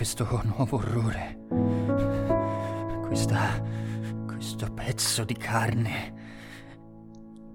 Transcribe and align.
questo 0.00 0.26
nuovo 0.44 0.78
orrore? 0.78 1.36
Questa... 3.02 3.62
questo 4.24 4.72
pezzo 4.72 5.24
di 5.24 5.34
carne. 5.34 6.14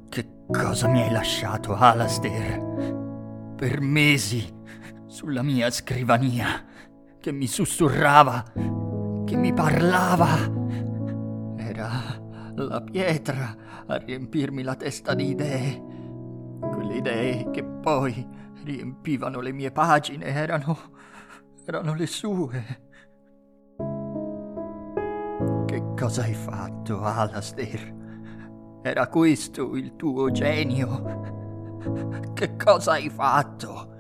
Che 0.10 0.44
cosa 0.52 0.88
mi 0.88 1.02
hai 1.02 1.10
lasciato, 1.10 1.76
Alastair? 1.76 3.54
Per 3.56 3.82
mesi, 3.82 4.48
sulla 5.08 5.42
mia 5.42 5.72
scrivania, 5.72 6.64
che 7.20 7.32
mi 7.32 7.48
sussurrava, 7.48 8.44
che 8.54 9.36
mi 9.36 9.52
parlava. 9.52 10.38
Era 11.58 11.90
la 12.58 12.82
pietra 12.82 13.56
a 13.88 13.96
riempirmi 13.96 14.62
la 14.62 14.76
testa 14.76 15.16
di 15.16 15.30
idee. 15.30 15.84
Quelle 16.60 16.98
idee 16.98 17.50
che 17.50 17.64
poi 17.64 18.24
riempivano 18.64 19.40
le 19.40 19.52
mie 19.52 19.72
pagine 19.72 20.26
erano. 20.26 20.94
Erano 21.66 21.96
le 21.96 22.06
sue. 22.06 22.84
Che 25.66 25.84
cosa 25.98 26.24
hai 26.24 26.34
fatto, 26.34 27.02
Alastair? 27.02 28.04
Era 28.84 29.08
questo 29.08 29.76
il 29.76 29.96
tuo 29.96 30.30
genio? 30.32 31.24
Che 32.34 32.56
cosa 32.56 32.92
hai 32.94 33.10
fatto? 33.10 33.94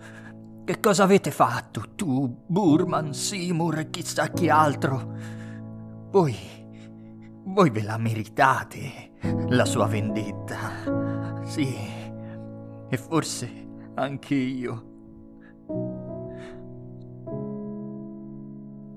Che 0.63 0.79
cosa 0.79 1.03
avete 1.03 1.31
fatto 1.31 1.93
tu, 1.95 2.43
Burman, 2.47 3.13
Seymour 3.13 3.79
e 3.79 3.89
chissà 3.89 4.27
chi 4.27 4.49
altro? 4.49 5.13
Voi. 6.11 6.35
voi 7.45 7.69
ve 7.69 7.81
la 7.83 7.97
meritate, 7.97 9.11
la 9.49 9.65
sua 9.65 9.87
vendetta. 9.87 11.43
Sì, 11.43 11.75
e 12.89 12.97
forse 12.97 13.67
anche 13.95 14.35
io. 14.35 14.94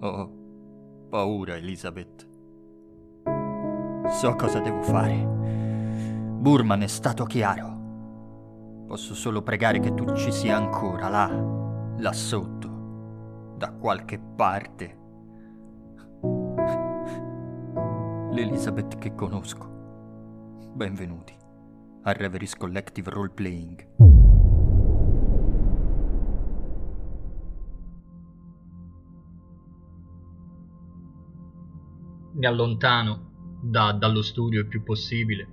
Ho 0.00 0.30
paura, 1.10 1.56
Elizabeth. 1.56 2.26
So 4.10 4.34
cosa 4.36 4.60
devo 4.60 4.80
fare. 4.82 5.26
Burman 6.38 6.82
è 6.82 6.86
stato 6.86 7.24
chiaro. 7.24 7.76
Posso 8.86 9.14
solo 9.14 9.42
pregare 9.42 9.80
che 9.80 9.92
tu 9.94 10.14
ci 10.14 10.30
sia 10.30 10.56
ancora 10.56 11.08
là, 11.08 11.28
là 11.96 12.12
sotto, 12.12 13.54
da 13.56 13.72
qualche 13.72 14.18
parte. 14.18 14.96
L'Elizabeth 18.30 18.98
che 18.98 19.14
conosco. 19.14 19.66
Benvenuti 20.74 21.34
a 22.02 22.12
Reveries 22.12 22.54
Collective 22.54 23.10
Role 23.10 23.30
Playing. 23.30 24.07
Mi 32.38 32.46
allontano 32.46 33.58
da, 33.60 33.92
dallo 33.92 34.22
studio 34.22 34.60
il 34.60 34.68
più 34.68 34.84
possibile. 34.84 35.48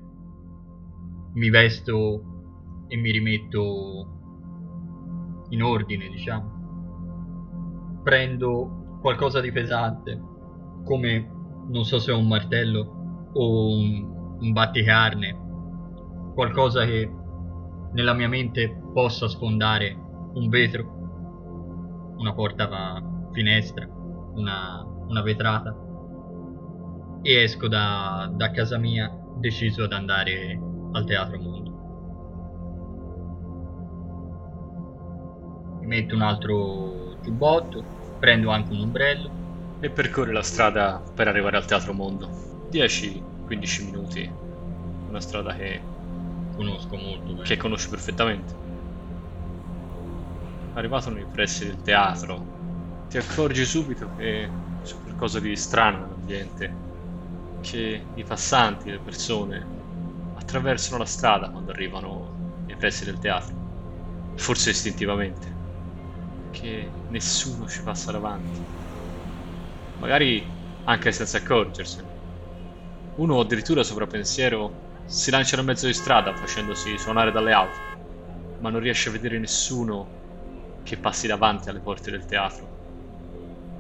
Mi 1.34 1.50
vesto 1.50 2.86
e 2.88 2.96
mi 2.96 3.10
rimetto 3.10 5.48
in 5.50 5.64
ordine, 5.64 6.08
diciamo. 6.10 8.02
Prendo 8.04 9.00
qualcosa 9.02 9.42
di 9.42 9.52
pesante, 9.52 10.22
come 10.84 11.32
non 11.70 11.86
so 11.86 11.98
se 11.98 12.12
è 12.12 12.16
un 12.16 12.28
martello 12.28 13.32
o 13.34 13.80
un, 13.80 14.38
un 14.42 14.52
batticarne, 14.52 15.42
qualcosa 16.36 16.86
che 16.86 17.12
nella 17.94 18.14
mia 18.14 18.28
mente 18.28 18.80
possa 18.94 19.28
sfondare 19.28 19.98
un 20.36 20.50
vetro, 20.50 22.14
una 22.18 22.36
porta 22.36 23.02
finestra, 23.32 23.88
una, 23.88 24.84
una 24.84 25.24
vetrata 25.24 25.80
e 27.26 27.42
esco 27.42 27.68
da, 27.68 28.30
da 28.32 28.52
casa 28.52 28.78
mia 28.78 29.12
deciso 29.38 29.84
ad 29.84 29.94
andare 29.94 30.60
al 30.92 31.06
Teatro 31.06 31.40
Mondo. 31.40 31.66
mi 35.86 35.88
metto 35.88 36.16
un 36.16 36.22
altro 36.22 37.20
giubbotto, 37.22 37.84
prendo 38.20 38.50
anche 38.50 38.74
un 38.74 38.82
ombrello. 38.82 39.44
E 39.80 39.90
percorri 39.90 40.34
la 40.34 40.42
strada 40.42 41.02
per 41.14 41.28
arrivare 41.28 41.58
al 41.58 41.66
Teatro 41.66 41.94
Mondo. 41.94 42.28
10-15 42.72 43.86
minuti. 43.86 44.32
Una 45.08 45.22
strada 45.22 45.54
che 45.54 45.80
conosco 46.56 46.98
molto 46.98 47.34
bene. 47.34 47.44
Che 47.44 47.58
conosci 47.58 47.90
perfettamente. 47.90 48.64
Arrivato 50.74 51.10
nei 51.12 51.26
pressi 51.32 51.68
del 51.68 51.82
teatro, 51.84 53.06
ti 53.08 53.18
accorgi 53.18 53.64
subito 53.64 54.10
che 54.18 54.50
c'è 54.84 54.96
qualcosa 55.04 55.40
di 55.40 55.56
strano 55.56 56.00
nell'ambiente. 56.00 56.85
Che 57.68 58.12
i 58.14 58.24
passanti, 58.24 58.92
le 58.92 59.00
persone, 59.00 59.68
attraversano 60.34 61.00
la 61.00 61.06
strada 61.06 61.50
quando 61.50 61.72
arrivano 61.72 62.38
nei 62.66 62.78
pressi 62.78 63.06
del 63.06 63.18
teatro. 63.18 63.56
Forse 64.36 64.70
istintivamente 64.70 65.58
che 66.52 66.92
nessuno 67.08 67.68
ci 67.68 67.82
passa 67.82 68.12
davanti. 68.12 68.60
Magari 69.96 70.48
anche 70.84 71.12
senza 71.12 71.38
accorgersene. 71.38 72.14
Uno 73.16 73.40
addirittura 73.40 73.82
sopra 73.82 74.06
pensiero 74.06 74.84
si 75.04 75.32
lancia 75.32 75.56
nel 75.56 75.66
mezzo 75.66 75.88
di 75.88 75.94
strada 75.94 76.36
facendosi 76.36 77.00
suonare 77.00 77.32
dalle 77.32 77.52
auto, 77.52 77.80
ma 78.58 78.70
non 78.70 78.80
riesce 78.80 79.10
a 79.10 79.12
vedere 79.12 79.40
nessuno 79.40 80.12
che 80.84 80.98
passi 80.98 81.26
davanti 81.26 81.70
alle 81.70 81.82
porte 81.82 82.12
del 82.12 82.26
teatro. 82.26 82.70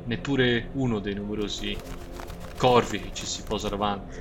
Neppure 0.05 0.71
uno 0.73 0.99
dei 0.99 1.13
numerosi 1.13 1.77
corvi 2.55 2.99
che 3.01 3.11
ci 3.11 3.25
si 3.25 3.43
posa 3.43 3.69
davanti. 3.69 4.17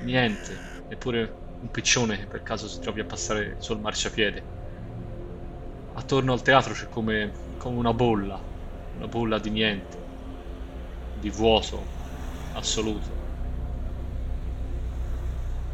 Niente, 0.00 0.72
neppure 0.88 1.44
un 1.60 1.70
piccione 1.70 2.18
che 2.18 2.26
per 2.26 2.42
caso 2.42 2.68
si 2.68 2.78
trovi 2.78 3.00
a 3.00 3.06
passare 3.06 3.56
sul 3.58 3.80
marciapiede 3.80 4.50
attorno 5.92 6.32
al 6.34 6.42
teatro 6.42 6.74
c'è 6.74 6.86
come, 6.88 7.44
come 7.56 7.76
una 7.78 7.94
bolla, 7.94 8.46
una 8.90 9.08
bolla 9.08 9.38
di 9.38 9.50
niente, 9.50 10.06
di 11.12 11.30
vuoto 11.30 11.94
assoluto. 12.50 13.20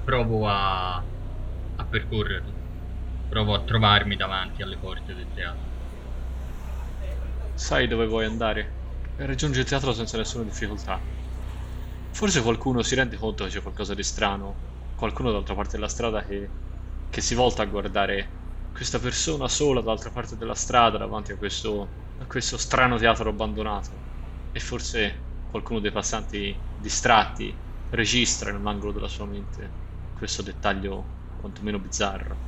Provo 0.02 0.46
a, 0.48 0.96
a 0.96 1.86
percorrerlo, 1.88 2.58
provo 3.28 3.54
a 3.54 3.62
trovarmi 3.64 4.16
davanti 4.16 4.62
alle 4.62 4.78
porte 4.78 5.14
del 5.14 5.30
teatro. 5.30 5.70
Sai 7.52 7.86
dove 7.88 8.06
vuoi 8.06 8.24
andare 8.24 8.77
e 9.20 9.26
raggiungi 9.26 9.58
il 9.58 9.66
teatro 9.66 9.92
senza 9.92 10.16
nessuna 10.16 10.44
difficoltà. 10.44 11.06
Forse 12.10 12.42
qualcuno 12.42 12.82
si 12.82 12.94
rende 12.94 13.16
conto 13.16 13.44
che 13.44 13.50
c'è 13.50 13.62
qualcosa 13.62 13.94
di 13.94 14.02
strano, 14.02 14.62
qualcuno 14.94 15.30
dall'altra 15.30 15.54
parte 15.54 15.76
della 15.76 15.88
strada 15.88 16.24
che, 16.24 16.54
che 17.08 17.20
si 17.20 17.34
volta 17.34 17.62
a 17.62 17.66
guardare 17.66 18.38
questa 18.70 18.98
persona 18.98 19.48
sola 19.48 19.80
dall'altra 19.80 20.10
parte 20.10 20.36
della 20.36 20.54
strada 20.54 20.98
davanti 20.98 21.32
a 21.32 21.36
questo, 21.36 21.96
a 22.16 22.26
questo 22.26 22.56
strano 22.56 22.96
teatro 22.98 23.30
abbandonato 23.30 24.04
e 24.50 24.60
forse 24.60 25.30
qualcuno 25.44 25.80
dei 25.80 25.90
passanti 25.90 26.64
distratti 26.72 27.60
registra 27.88 28.50
in 28.50 28.56
un 28.56 28.66
angolo 28.66 28.92
della 28.92 29.08
sua 29.08 29.26
mente 29.26 29.78
questo 30.12 30.42
dettaglio 30.42 31.14
quantomeno 31.34 31.78
bizzarro. 31.80 32.42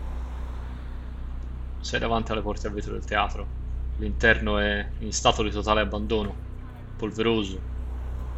Sei 1.78 1.98
davanti 1.98 2.30
alle 2.30 2.42
porte 2.42 2.68
a 2.68 2.70
vetro 2.70 2.92
del 2.92 3.04
teatro, 3.04 3.54
l'interno 3.96 4.58
è 4.58 4.94
in 4.98 5.12
stato 5.12 5.42
di 5.42 5.50
totale 5.50 5.80
abbandono, 5.80 6.49
polveroso, 7.00 7.68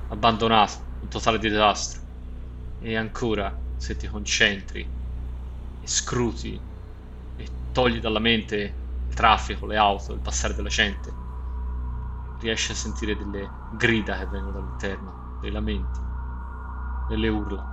abbandonato, 0.06 0.94
un 1.00 1.08
totale 1.08 1.38
disastro. 1.38 2.00
E 2.78 2.96
ancora, 2.96 3.60
se 3.76 3.96
ti 3.96 4.06
concentri 4.06 4.80
e 5.80 5.86
scruti 5.88 6.64
togli 7.72 7.98
dalla 7.98 8.20
mente 8.20 8.84
il 9.06 9.14
traffico, 9.14 9.66
le 9.66 9.76
auto, 9.76 10.12
il 10.12 10.20
passare 10.20 10.54
della 10.54 10.68
gente, 10.68 11.16
riesci 12.38 12.72
a 12.72 12.74
sentire 12.74 13.16
delle 13.16 13.48
grida 13.68 14.18
che 14.18 14.26
vengono 14.26 14.52
dall'interno, 14.52 15.36
dei 15.38 15.50
lamenti, 15.50 16.00
delle 17.06 17.28
urla. 17.28 17.64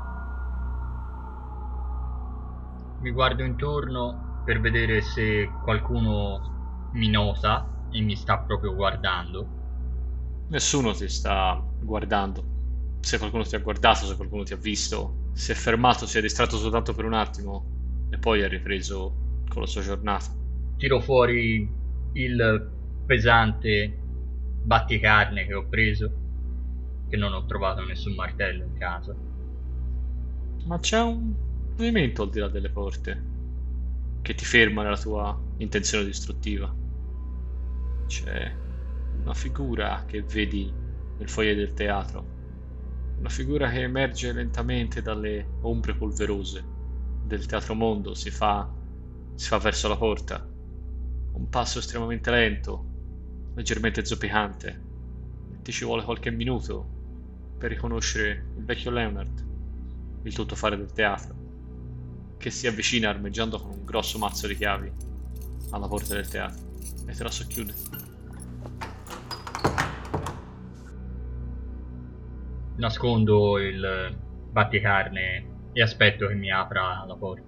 Mi 3.02 3.12
guardo 3.12 3.44
intorno 3.44 4.42
per 4.44 4.62
vedere 4.62 5.02
se 5.02 5.50
qualcuno 5.60 6.40
mi 6.92 7.10
nota 7.10 7.68
e 7.90 8.02
mi 8.02 8.16
sta 8.16 8.40
proprio 8.40 8.74
guardando. 8.74 9.59
Nessuno 10.50 10.94
ti 10.94 11.08
sta 11.08 11.64
guardando. 11.80 12.44
Se 13.02 13.20
qualcuno 13.20 13.44
ti 13.44 13.56
ha 13.56 13.60
guardato, 13.60 14.06
se 14.06 14.16
qualcuno 14.16 14.44
ti 14.44 14.54
ha 14.54 14.58
visto, 14.58 15.30
si 15.34 15.52
è 15.52 15.56
fermato, 15.56 16.08
si 16.08 16.18
è 16.18 16.22
distratto 16.22 16.58
soltanto 16.58 16.94
per 16.94 17.06
un 17.06 17.14
attimo 17.14 18.08
e 18.10 18.18
poi 18.18 18.44
ha 18.44 18.48
ripreso 18.48 19.44
con 19.48 19.62
la 19.62 19.68
sua 19.68 19.82
giornata. 19.82 20.26
Tiro 20.78 21.00
fuori 21.02 21.70
il 22.14 22.72
pesante 23.06 23.96
batticarne 24.64 25.46
che 25.46 25.54
ho 25.54 25.68
preso, 25.68 26.12
che 27.08 27.16
non 27.16 27.32
ho 27.34 27.46
trovato 27.46 27.86
nessun 27.86 28.16
martello 28.16 28.64
in 28.64 28.74
casa. 28.74 29.16
Ma 30.66 30.80
c'è 30.80 31.00
un 31.00 31.32
movimento 31.78 32.24
al 32.24 32.30
di 32.32 32.40
là 32.40 32.48
delle 32.48 32.70
porte 32.70 33.24
che 34.24 34.34
ti 34.34 34.46
ferma 34.46 34.82
nella 34.82 34.98
tua 34.98 35.40
intenzione 35.58 36.06
distruttiva. 36.06 36.74
C'è 38.08 38.68
una 39.22 39.34
figura 39.34 40.04
che 40.06 40.22
vedi 40.24 40.72
nel 41.18 41.30
foyer 41.30 41.56
del 41.56 41.74
teatro. 41.74 42.38
Una 43.20 43.30
figura 43.30 43.70
che 43.70 43.82
emerge 43.82 44.32
lentamente 44.32 45.02
dalle 45.02 45.46
ombre 45.62 45.94
polverose 45.94 46.64
del 47.24 47.46
teatro 47.46 47.76
mondo, 47.76 48.14
si 48.14 48.32
fa, 48.32 48.70
si 49.36 49.48
fa 49.48 49.58
verso 49.58 49.88
la 49.88 49.98
porta. 49.98 50.48
Un 51.34 51.50
passo 51.50 51.80
estremamente 51.80 52.32
lento, 52.32 52.86
leggermente 53.56 54.06
zoppicante. 54.06 54.88
Ti 55.62 55.72
ci 55.72 55.86
vuole 55.86 56.04
qualche 56.04 56.32
minuto 56.32 56.98
per 57.58 57.70
riconoscere 57.70 58.46
il 58.58 58.64
vecchio 58.64 58.90
Leonard, 58.90 59.46
il 60.24 60.34
tuttofare 60.34 60.78
del 60.78 60.92
teatro, 60.92 61.36
che 62.38 62.50
si 62.50 62.68
avvicina 62.68 63.10
armeggiando 63.10 63.60
con 63.60 63.72
un 63.72 63.86
grosso 63.86 64.18
mazzo 64.18 64.48
di 64.48 64.56
chiavi 64.56 64.92
alla 65.72 65.88
porta 65.88 66.16
del 66.16 66.28
teatro 66.28 66.68
e 67.06 67.14
te 67.14 67.24
la 67.24 67.30
socchiude. 67.30 67.99
Nascondo 72.80 73.60
il 73.60 74.18
batticarne 74.52 75.72
e 75.74 75.82
aspetto 75.82 76.28
che 76.28 76.34
mi 76.34 76.50
apra 76.50 77.04
la 77.06 77.16
porta. 77.16 77.44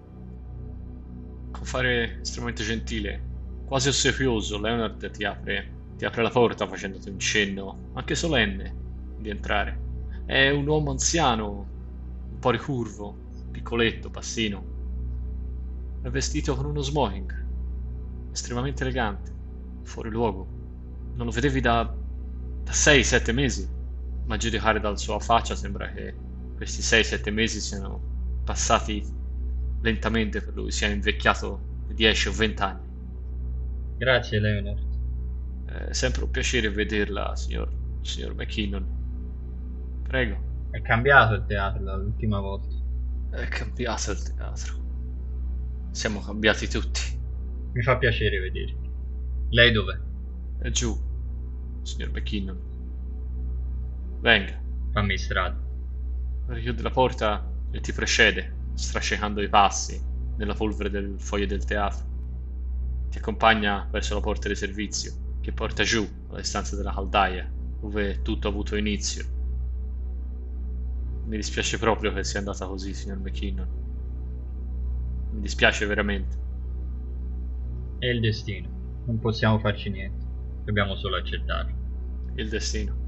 Con 1.51 1.63
fare 1.63 2.19
estremamente 2.19 2.63
gentile, 2.63 3.21
quasi 3.65 3.87
ossequioso, 3.87 4.59
Leonard 4.59 5.09
ti 5.09 5.23
apre, 5.23 5.71
ti 5.95 6.03
apre 6.03 6.21
la 6.21 6.29
porta 6.29 6.67
facendoti 6.67 7.09
un 7.09 7.17
cenno, 7.17 7.91
anche 7.93 8.13
solenne, 8.13 8.75
di 9.19 9.29
entrare. 9.29 9.79
È 10.25 10.49
un 10.49 10.67
uomo 10.67 10.91
anziano, 10.91 11.65
un 12.29 12.39
po' 12.39 12.49
ricurvo, 12.49 13.15
piccoletto, 13.51 14.09
passino. 14.09 14.65
È 16.01 16.09
vestito 16.09 16.57
con 16.57 16.65
uno 16.65 16.81
smoking, 16.81 17.45
estremamente 18.33 18.83
elegante, 18.83 19.31
fuori 19.83 20.09
luogo. 20.09 20.45
Non 21.15 21.25
lo 21.25 21.31
vedevi 21.31 21.61
da, 21.61 21.83
da 22.63 22.71
6-7 22.71 23.33
mesi, 23.33 23.79
ma 24.31 24.37
giudicare 24.37 24.79
dalla 24.79 24.95
sua 24.95 25.19
faccia 25.19 25.57
sembra 25.57 25.91
che 25.91 26.15
questi 26.55 26.81
6-7 26.81 27.33
mesi 27.33 27.59
siano 27.59 28.39
passati 28.45 29.05
lentamente 29.81 30.41
per 30.41 30.55
lui, 30.55 30.71
sia 30.71 30.87
invecchiato 30.87 31.59
di 31.87 31.95
10 31.95 32.29
o 32.29 32.31
20 32.31 32.61
anni. 32.61 32.87
Grazie, 33.97 34.39
Leonard. 34.39 34.79
È 35.65 35.91
sempre 35.91 36.23
un 36.23 36.31
piacere 36.31 36.69
vederla, 36.69 37.35
signor, 37.35 37.73
signor 37.99 38.33
McKinnon. 38.35 39.99
Prego. 40.03 40.69
È 40.71 40.81
cambiato 40.81 41.33
il 41.33 41.43
teatro 41.45 41.83
dall'ultima 41.83 42.39
volta. 42.39 42.73
È 43.31 43.47
cambiato 43.49 44.11
il 44.11 44.33
teatro. 44.33 44.73
Siamo 45.91 46.21
cambiati 46.21 46.69
tutti. 46.69 47.19
Mi 47.73 47.81
fa 47.81 47.97
piacere 47.97 48.39
vederti. 48.39 48.89
Lei 49.49 49.73
dov'è? 49.73 49.99
È 50.59 50.69
giù, 50.69 50.97
signor 51.81 52.11
McKinnon. 52.11 52.70
Venga. 54.21 54.53
Fammi 54.93 55.17
strada. 55.17 55.57
Richiude 56.47 56.83
la 56.83 56.91
porta 56.91 57.43
e 57.71 57.79
ti 57.79 57.91
precede, 57.91 58.53
strascicando 58.75 59.41
i 59.41 59.49
passi 59.49 59.99
nella 60.37 60.53
polvere 60.53 60.91
del 60.91 61.15
foyer 61.17 61.47
del 61.47 61.65
teatro. 61.65 62.05
Ti 63.09 63.17
accompagna 63.17 63.87
verso 63.89 64.13
la 64.13 64.19
porta 64.19 64.47
di 64.47 64.55
servizio, 64.55 65.37
che 65.41 65.51
porta 65.51 65.83
giù 65.83 66.07
alle 66.29 66.43
stanze 66.43 66.75
della 66.75 66.93
caldaia, 66.93 67.51
dove 67.79 68.21
tutto 68.21 68.47
ha 68.47 68.51
avuto 68.51 68.75
inizio. 68.75 69.25
Mi 71.25 71.35
dispiace 71.37 71.79
proprio 71.79 72.13
che 72.13 72.23
sia 72.23 72.39
andata 72.39 72.67
così, 72.67 72.93
signor 72.93 73.17
McKinnon. 73.17 73.67
Mi 75.31 75.41
dispiace 75.41 75.85
veramente. 75.87 76.37
È 77.97 78.05
il 78.05 78.19
destino. 78.19 78.69
Non 79.05 79.19
possiamo 79.19 79.57
farci 79.57 79.89
niente. 79.89 80.25
Dobbiamo 80.63 80.95
solo 80.95 81.17
accettarlo. 81.17 81.73
Il 82.35 82.49
destino. 82.49 83.00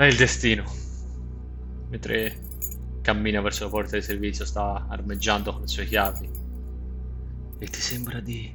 È 0.00 0.06
il 0.06 0.16
destino. 0.16 0.64
Mentre 1.90 2.40
cammina 3.02 3.42
verso 3.42 3.64
la 3.64 3.70
porta 3.70 3.96
di 3.96 4.02
servizio, 4.02 4.46
sta 4.46 4.86
armeggiando 4.88 5.52
con 5.52 5.60
le 5.60 5.66
sue 5.66 5.84
chiavi. 5.84 6.30
E 7.58 7.66
ti 7.66 7.80
sembra 7.82 8.18
di, 8.20 8.50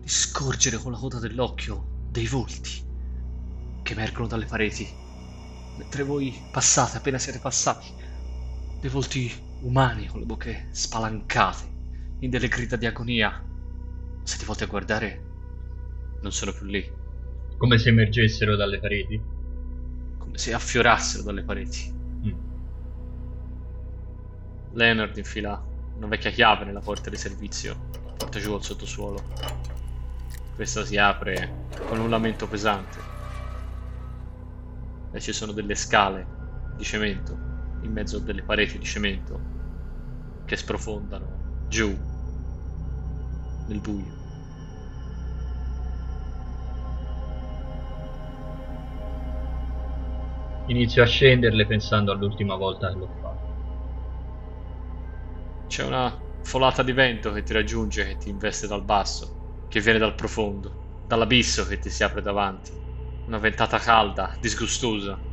di 0.00 0.08
scorgere 0.08 0.76
con 0.76 0.92
la 0.92 0.98
coda 0.98 1.18
dell'occhio 1.18 2.06
dei 2.12 2.28
volti 2.28 2.70
che 3.82 3.92
emergono 3.94 4.28
dalle 4.28 4.44
pareti. 4.44 4.86
Mentre 5.76 6.04
voi 6.04 6.40
passate, 6.52 6.98
appena 6.98 7.18
siete 7.18 7.40
passati, 7.40 7.92
dei 8.80 8.90
volti 8.90 9.28
umani 9.62 10.06
con 10.06 10.20
le 10.20 10.26
bocche 10.26 10.68
spalancate, 10.70 11.64
in 12.20 12.30
delle 12.30 12.46
grida 12.46 12.76
di 12.76 12.86
agonia. 12.86 13.44
Se 14.22 14.38
ti 14.38 14.44
volti 14.44 14.62
a 14.62 14.68
guardare, 14.68 15.24
non 16.22 16.30
sono 16.30 16.52
più 16.52 16.66
lì. 16.66 16.88
Come 17.56 17.76
se 17.76 17.88
emergessero 17.88 18.54
dalle 18.54 18.78
pareti? 18.78 19.38
Come 20.40 20.52
se 20.52 20.54
affiorassero 20.54 21.22
dalle 21.22 21.42
pareti. 21.42 21.92
Mm. 21.92 22.32
Leonard 24.72 25.14
infila 25.18 25.62
una 25.96 26.06
vecchia 26.06 26.30
chiave 26.30 26.64
nella 26.64 26.80
porta 26.80 27.10
di 27.10 27.16
servizio, 27.18 27.90
porta 28.16 28.38
giù 28.38 28.54
al 28.54 28.64
sottosuolo. 28.64 29.22
Questa 30.54 30.82
si 30.86 30.96
apre 30.96 31.66
con 31.86 32.00
un 32.00 32.08
lamento 32.08 32.48
pesante. 32.48 32.98
E 35.12 35.20
ci 35.20 35.34
sono 35.34 35.52
delle 35.52 35.74
scale 35.74 36.26
di 36.74 36.84
cemento 36.84 37.38
in 37.82 37.92
mezzo 37.92 38.16
a 38.16 38.20
delle 38.20 38.42
pareti 38.42 38.78
di 38.78 38.86
cemento 38.86 39.38
che 40.46 40.56
sprofondano 40.56 41.66
giù 41.68 41.94
nel 43.66 43.80
buio. 43.80 44.19
Inizio 50.70 51.02
a 51.02 51.06
scenderle 51.06 51.66
pensando 51.66 52.12
all'ultima 52.12 52.54
volta 52.56 52.88
che 52.90 52.96
l'ho 52.96 53.12
fatto. 53.20 53.58
C'è 55.66 55.84
una 55.84 56.22
folata 56.42 56.82
di 56.82 56.92
vento 56.92 57.32
che 57.32 57.42
ti 57.42 57.52
raggiunge, 57.54 58.04
che 58.04 58.16
ti 58.16 58.28
investe 58.28 58.66
dal 58.66 58.84
basso, 58.84 59.38
che 59.68 59.80
viene 59.80 59.98
dal 59.98 60.14
profondo, 60.14 60.80
dall'abisso 61.02 61.64
che 61.66 61.78
ti 61.78 61.88
si 61.90 62.02
apre 62.02 62.20
davanti. 62.22 62.78
Una 63.24 63.38
ventata 63.38 63.78
calda, 63.78 64.36
disgustosa, 64.40 65.24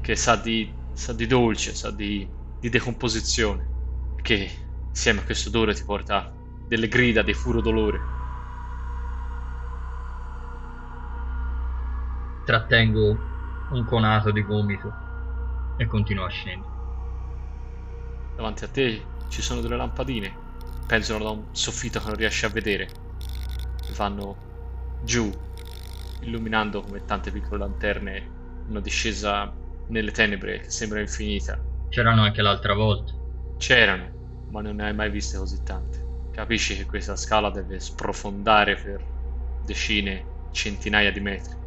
che 0.00 0.16
sa 0.16 0.36
di 0.36 0.74
sa 0.92 1.12
di 1.12 1.26
dolce, 1.26 1.74
sa 1.74 1.90
di, 1.90 2.34
di 2.58 2.68
decomposizione, 2.70 3.72
che 4.16 4.50
insieme 4.88 5.20
a 5.20 5.24
questo 5.24 5.48
odore 5.50 5.74
ti 5.74 5.84
porta 5.84 6.34
delle 6.64 6.88
grida 6.88 7.22
di 7.22 7.34
furo 7.34 7.60
dolore. 7.60 8.12
Trattengo 12.46 13.35
un 13.70 13.84
conato 13.84 14.30
di 14.30 14.42
gomito 14.42 14.92
e 15.76 15.86
continuo 15.86 16.24
a 16.24 16.28
scendere. 16.28 16.74
Davanti 18.36 18.64
a 18.64 18.68
te 18.68 19.04
ci 19.28 19.42
sono 19.42 19.60
delle 19.60 19.76
lampadine, 19.76 20.34
penzono 20.86 21.24
da 21.24 21.30
un 21.30 21.44
soffitto 21.52 21.98
che 21.98 22.06
non 22.06 22.16
riesci 22.16 22.44
a 22.44 22.50
vedere, 22.50 22.88
vanno 23.96 24.36
giù, 25.02 25.30
illuminando 26.20 26.82
come 26.82 27.04
tante 27.04 27.30
piccole 27.30 27.58
lanterne 27.58 28.34
una 28.68 28.80
discesa 28.80 29.52
nelle 29.88 30.10
tenebre 30.10 30.60
che 30.60 30.70
sembra 30.70 31.00
infinita. 31.00 31.58
C'erano 31.88 32.22
anche 32.22 32.42
l'altra 32.42 32.74
volta. 32.74 33.12
C'erano, 33.56 34.10
ma 34.50 34.60
non 34.60 34.76
ne 34.76 34.86
hai 34.86 34.94
mai 34.94 35.10
viste 35.10 35.38
così 35.38 35.62
tante. 35.62 36.04
Capisci 36.32 36.76
che 36.76 36.84
questa 36.84 37.16
scala 37.16 37.50
deve 37.50 37.80
sprofondare 37.80 38.76
per 38.76 39.04
decine, 39.64 40.24
centinaia 40.50 41.10
di 41.10 41.20
metri. 41.20 41.65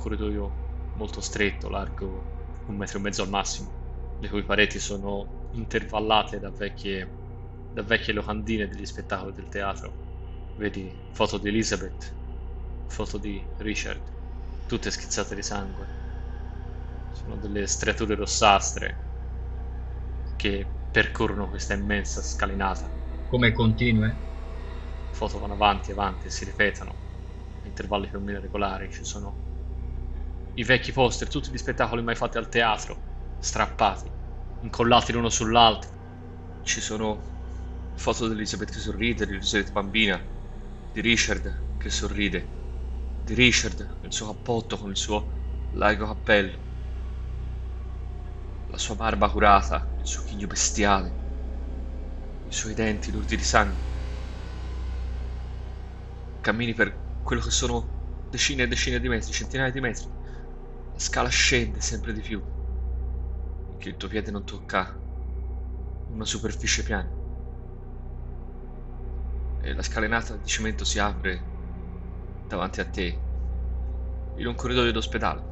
Corridoio 0.00 0.60
molto 0.92 1.20
stretto, 1.20 1.68
largo 1.68 2.30
un 2.66 2.76
metro 2.76 2.98
e 2.98 3.00
mezzo 3.00 3.22
al 3.22 3.28
massimo, 3.28 3.76
le 4.18 4.28
cui 4.28 4.44
pareti 4.44 4.78
sono 4.78 5.34
intervallate 5.50 6.38
da 6.38 6.50
vecchie, 6.50 7.16
da 7.68 7.82
vecchie 7.82 8.12
locandine 8.12 8.68
degli 8.68 8.86
spettacoli 8.86 9.32
del 9.32 9.48
teatro. 9.48 9.98
Vedi 10.54 10.96
foto 11.10 11.38
di 11.38 11.48
Elizabeth, 11.48 12.16
foto 12.86 13.18
di 13.18 13.52
Richard, 13.56 14.02
tutte 14.66 14.90
schizzate 14.90 15.34
di 15.34 15.42
sangue 15.42 15.92
sono 17.10 17.36
delle 17.36 17.66
striature 17.66 18.14
rossastre 18.14 19.06
che 20.36 20.74
percorrono 20.90 21.48
questa 21.48 21.74
immensa 21.74 22.22
scalinata. 22.22 22.94
Come 23.26 23.52
continue? 23.52 24.22
Foto 25.10 25.38
vanno 25.38 25.54
avanti 25.54 25.90
e 25.90 25.92
avanti 25.94 26.28
e 26.28 26.30
si 26.30 26.44
ripetono 26.44 27.00
a 27.60 27.66
intervalli 27.66 28.08
più 28.08 28.18
o 28.18 28.20
meno 28.20 28.40
regolari. 28.40 28.90
Ci 28.90 29.04
sono 29.04 29.40
i 30.58 30.64
vecchi 30.64 30.92
poster, 30.92 31.28
tutti 31.28 31.50
gli 31.50 31.56
spettacoli 31.58 32.02
mai 32.02 32.14
fatti 32.14 32.36
al 32.38 32.48
teatro, 32.48 33.04
strappati, 33.38 34.12
incollati 34.58 35.12
l'uno 35.12 35.28
sull'altro. 35.30 35.96
Ci 36.60 36.80
sono 36.80 37.36
foto 37.92 38.26
di 38.26 38.34
Elizabeth 38.34 38.70
che 38.70 38.80
sorride, 38.80 39.26
di 39.26 39.34
Elizabeth 39.34 39.70
bambina, 39.72 40.22
di 40.90 41.00
Richard 41.00 41.68
che 41.76 41.90
sorride, 41.90 42.56
di 43.20 43.34
Richard 43.34 43.98
nel 44.00 44.12
suo 44.12 44.26
cappotto 44.32 44.76
con 44.76 44.90
il 44.90 44.96
suo 44.96 45.32
laico 45.70 46.06
cappello 46.06 46.66
la 48.66 48.78
sua 48.78 48.94
barba 48.94 49.28
curata, 49.28 49.92
il 49.96 50.06
suo 50.06 50.22
chigno 50.22 50.46
bestiale, 50.46 51.18
i 52.42 52.52
suoi 52.52 52.74
denti 52.74 53.12
lurdi 53.12 53.36
di 53.36 53.44
sangue. 53.44 53.86
Cammini 56.40 56.74
per 56.74 57.10
quello 57.22 57.40
che 57.42 57.50
sono 57.50 57.98
decine 58.26 58.64
e 58.64 58.66
decine 58.66 58.98
di 58.98 59.08
metri, 59.08 59.32
centinaia 59.32 59.70
di 59.70 59.78
metri. 59.80 60.10
La 60.98 61.04
scala 61.04 61.28
scende 61.28 61.80
sempre 61.80 62.12
di 62.12 62.20
più. 62.20 62.44
Che 63.78 63.88
il 63.88 63.96
tuo 63.96 64.08
piede 64.08 64.32
non 64.32 64.44
tocca 64.44 65.00
una 66.06 66.24
superficie 66.24 66.82
piana. 66.82 67.16
E 69.60 69.72
la 69.74 69.82
scalinata 69.84 70.36
di 70.36 70.48
cemento 70.48 70.84
si 70.84 70.98
apre 70.98 71.52
davanti 72.48 72.80
a 72.80 72.84
te 72.90 73.28
in 74.38 74.46
un 74.48 74.56
corridoio 74.56 74.90
d'ospedale. 74.90 75.46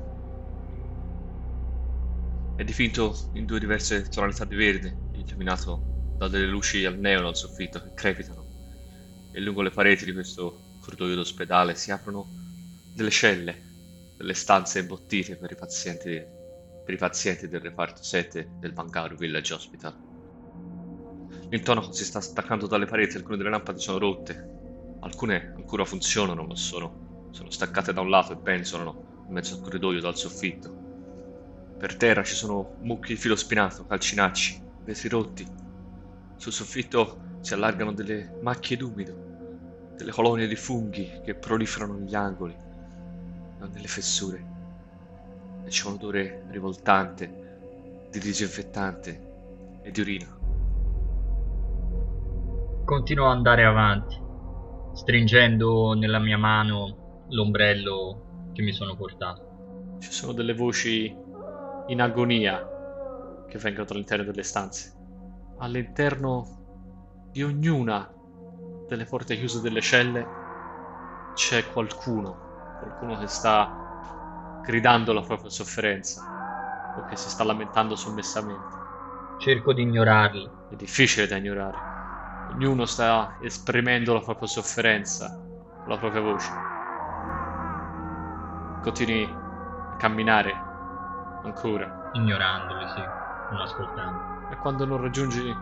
È 2.56 2.64
dipinto 2.64 3.28
in 3.34 3.44
due 3.44 3.60
diverse 3.60 4.08
tonalità 4.08 4.44
di 4.44 4.56
verde, 4.56 5.02
illuminato 5.12 5.90
da 6.16 6.26
delle 6.26 6.46
luci 6.46 6.84
al 6.84 6.98
neon 6.98 7.24
al 7.24 7.36
soffitto 7.36 7.80
che 7.80 7.92
crepitano. 7.94 8.48
E 9.30 9.40
lungo 9.40 9.62
le 9.62 9.70
pareti 9.70 10.04
di 10.04 10.12
questo 10.12 10.72
corridoio 10.80 11.14
d'ospedale 11.14 11.76
si 11.76 11.92
aprono 11.92 12.32
delle 12.90 13.10
celle, 13.10 13.65
delle 14.16 14.35
stanze 14.35 14.80
imbottite 14.80 15.37
per 15.37 15.50
i 15.50 15.56
pazienti, 15.56 16.25
per 16.85 16.94
i 16.94 16.96
pazienti 16.96 17.49
del 17.49 17.61
reparto 17.61 18.02
7 18.02 18.52
del 18.58 18.73
Bangalore 18.73 19.16
Village 19.16 19.54
Hospital. 19.54 19.94
L'intonaco 21.49 21.92
si 21.92 22.04
sta 22.04 22.20
staccando 22.20 22.66
dalle 22.66 22.87
pareti, 22.87 23.16
alcune 23.16 23.37
delle 23.37 23.50
lampade 23.50 23.78
sono 23.78 23.99
rotte, 23.99 24.54
alcune 25.00 25.52
ancora 25.54 25.85
funzionano 25.85 26.44
ma 26.44 26.56
sono, 26.56 27.28
sono 27.30 27.50
staccate 27.50 27.92
da 27.92 28.00
un 28.00 28.11
lato 28.11 28.32
e 28.32 28.37
penzolano 28.37 29.25
in 29.28 29.32
mezzo 29.32 29.54
al 29.54 29.61
corridoio 29.61 30.00
dal 30.00 30.16
soffitto. 30.16 30.85
Per 31.78 31.96
terra 31.96 32.25
ci 32.25 32.35
sono 32.35 32.76
mucchi 32.80 33.12
di 33.12 33.20
filo 33.20 33.37
spinato, 33.37 33.85
calcinacci, 33.87 34.62
vetri 34.85 35.08
rotti. 35.08 35.46
Sul 36.37 36.52
soffitto 36.52 37.38
si 37.40 37.52
allargano 37.52 37.92
delle 37.92 38.38
macchie 38.40 38.76
d'umido, 38.76 39.94
delle 39.94 40.11
colonie 40.11 40.49
di 40.49 40.56
funghi 40.56 41.20
che 41.23 41.35
proliferano 41.35 41.94
negli 41.94 42.14
angoli, 42.14 42.56
nelle 43.73 43.88
fessure. 43.88 44.54
E 45.64 45.68
c'è 45.68 45.87
un 45.87 45.94
odore 45.94 46.44
rivoltante 46.50 48.08
di 48.11 48.18
disinfettante 48.18 49.80
e 49.82 49.90
di 49.90 50.00
urina. 50.00 50.38
Continuo 52.85 53.26
ad 53.26 53.37
andare 53.37 53.64
avanti, 53.64 54.16
stringendo 54.94 55.94
nella 55.94 56.18
mia 56.18 56.38
mano 56.38 57.25
l'ombrello 57.28 58.50
che 58.52 58.62
mi 58.62 58.73
sono 58.73 58.94
portato. 58.94 59.96
Ci 59.99 60.12
sono 60.12 60.32
delle 60.32 60.54
voci 60.54 61.14
in 61.88 62.00
agonia 62.00 63.44
che 63.49 63.58
vengono 63.58 63.87
dall'interno 63.87 64.25
delle 64.25 64.42
stanze. 64.42 64.94
All'interno 65.58 67.28
di 67.30 67.42
ognuna 67.42 68.11
delle 68.88 69.04
porte 69.04 69.37
chiuse 69.37 69.61
delle 69.61 69.80
celle 69.80 70.26
c'è 71.35 71.70
qualcuno, 71.70 72.55
qualcuno 72.78 73.16
che 73.18 73.26
sta 73.26 74.61
gridando 74.62 75.12
la 75.12 75.23
propria 75.23 75.50
sofferenza 75.50 76.95
o 76.97 77.04
che 77.04 77.16
si 77.16 77.28
sta 77.28 77.45
lamentando 77.45 77.95
sommessamente. 77.95 78.85
Cerco 79.38 79.73
di 79.73 79.83
ignorarli. 79.83 80.50
È 80.71 80.75
difficile 80.75 81.26
da 81.26 81.37
ignorare. 81.37 81.95
Ognuno 82.52 82.85
sta 82.87 83.37
esprimendo 83.40 84.14
la 84.14 84.21
propria 84.21 84.49
sofferenza 84.49 85.28
con 85.28 85.88
la 85.88 85.99
propria 85.99 86.21
voce. 86.21 86.52
Continui 88.83 89.25
a 89.25 89.97
camminare 89.97 90.52
ancora. 91.45 92.11
Ignorandoli, 92.12 92.87
sì, 92.88 93.00
non 93.50 93.61
ascoltando. 93.61 94.49
E 94.50 94.56
quando 94.56 94.85
non 94.87 95.02
raggiungi 95.02 95.54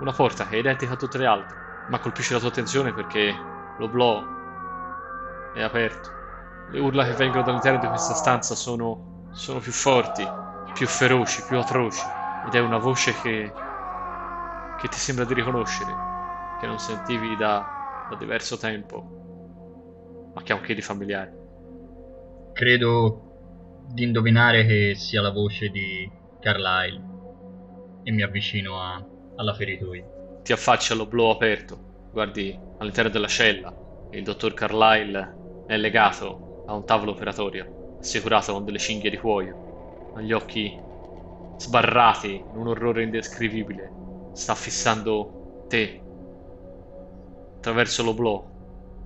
una 0.00 0.12
porta 0.12 0.46
che 0.46 0.56
è 0.56 0.58
identica 0.58 0.94
a 0.94 0.96
tutte 0.96 1.18
le 1.18 1.26
altre, 1.26 1.56
ma 1.88 1.98
colpisce 1.98 2.32
la 2.32 2.40
tua 2.40 2.48
attenzione 2.48 2.92
perché 2.92 3.34
lo 3.78 3.88
blò 3.88 4.22
è 5.54 5.62
aperto. 5.62 6.23
Le 6.66 6.78
urla 6.78 7.04
che 7.06 7.14
vengono 7.14 7.42
dall'interno 7.42 7.78
di 7.78 7.88
questa 7.88 8.12
stanza 8.14 8.54
sono, 8.54 9.28
sono 9.30 9.60
più 9.60 9.72
forti, 9.72 10.26
più 10.72 10.86
feroci, 10.86 11.44
più 11.44 11.58
atroci. 11.58 12.04
Ed 12.42 12.54
è 12.54 12.60
una 12.60 12.78
voce 12.78 13.14
che, 13.14 13.52
che 14.76 14.88
ti 14.88 14.98
sembra 14.98 15.24
di 15.24 15.34
riconoscere, 15.34 15.92
che 16.56 16.66
non 16.66 16.78
sentivi 16.78 17.36
da, 17.36 17.66
da 18.06 18.14
diverso 18.16 18.56
tempo, 18.56 19.08
ma 20.34 20.42
che 20.42 20.52
ha 20.52 20.56
un 20.56 20.62
che 20.62 20.74
di 20.74 20.82
familiare. 20.82 21.38
Credo 22.52 23.30
di 23.86 24.04
indovinare 24.04 24.64
che 24.66 24.94
sia 24.94 25.20
la 25.20 25.30
voce 25.30 25.68
di 25.68 26.10
Carlyle 26.38 27.04
e 28.02 28.10
mi 28.12 28.22
avvicino 28.22 28.80
a, 28.80 29.04
alla 29.36 29.54
feritoia. 29.54 30.04
Ti 30.42 30.52
affacci 30.52 30.92
all'oblò 30.92 31.30
aperto, 31.30 32.08
guardi 32.10 32.56
all'interno 32.78 33.10
della 33.10 33.26
cella 33.28 33.74
il 34.10 34.22
dottor 34.22 34.54
Carlyle 34.54 35.38
è 35.66 35.76
legato 35.76 36.43
a 36.66 36.74
un 36.74 36.84
tavolo 36.84 37.12
operatorio, 37.12 37.96
assicurato 37.98 38.52
con 38.52 38.64
delle 38.64 38.78
cinghie 38.78 39.10
di 39.10 39.16
cuoio, 39.18 39.56
ha 40.12 40.20
gli 40.20 40.32
occhi 40.32 40.80
sbarrati 41.56 42.46
in 42.48 42.56
un 42.56 42.68
orrore 42.68 43.02
indescrivibile, 43.02 43.92
sta 44.32 44.54
fissando 44.54 45.64
te 45.68 46.00
attraverso 47.56 48.02
l'oblò. 48.02 48.52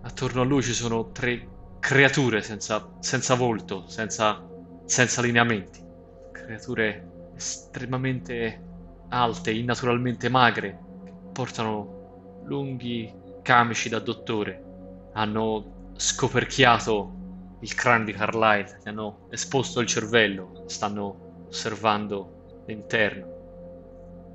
Attorno 0.03 0.43
a 0.43 0.45
lui 0.45 0.63
ci 0.63 0.73
sono 0.73 1.11
tre 1.11 1.49
creature 1.79 2.43
senza, 2.43 2.97
senza 3.01 3.35
volto, 3.35 3.87
senza 3.89 4.43
senza 4.85 5.21
lineamenti. 5.21 5.85
Creature 6.33 7.31
estremamente 7.37 8.65
alte, 9.09 9.53
innaturalmente 9.53 10.31
magre, 10.31 10.87
che 11.05 11.13
portano 11.33 12.41
lunghi 12.45 13.13
camici 13.43 13.91
da 13.91 13.99
dottore. 13.99 14.65
Hanno 15.13 15.93
scoperchiato 15.95 17.18
il 17.61 17.75
cranio 17.75 18.07
di 18.07 18.13
Carlyle, 18.13 18.79
gli 18.83 18.89
hanno 18.89 19.27
esposto 19.31 19.81
il 19.81 19.87
cervello, 19.87 20.65
stanno 20.67 21.47
osservando 21.49 22.63
l'interno. 22.67 23.37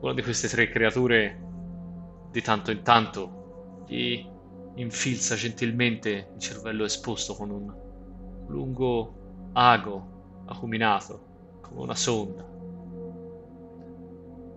Una 0.01 0.13
di 0.13 0.21
queste 0.21 0.49
tre 0.49 0.67
creature, 0.69 1.41
di 2.31 2.41
tanto 2.41 2.71
in 2.71 2.81
tanto, 2.81 3.85
gli 3.87 4.25
infilza 4.75 5.35
gentilmente 5.35 6.31
il 6.33 6.39
cervello 6.39 6.83
esposto 6.83 7.35
con 7.35 7.49
un 7.51 7.73
lungo 8.47 9.51
ago 9.53 10.43
acuminato, 10.47 11.59
come 11.61 11.81
una 11.81 11.95
sonda. 11.95 12.45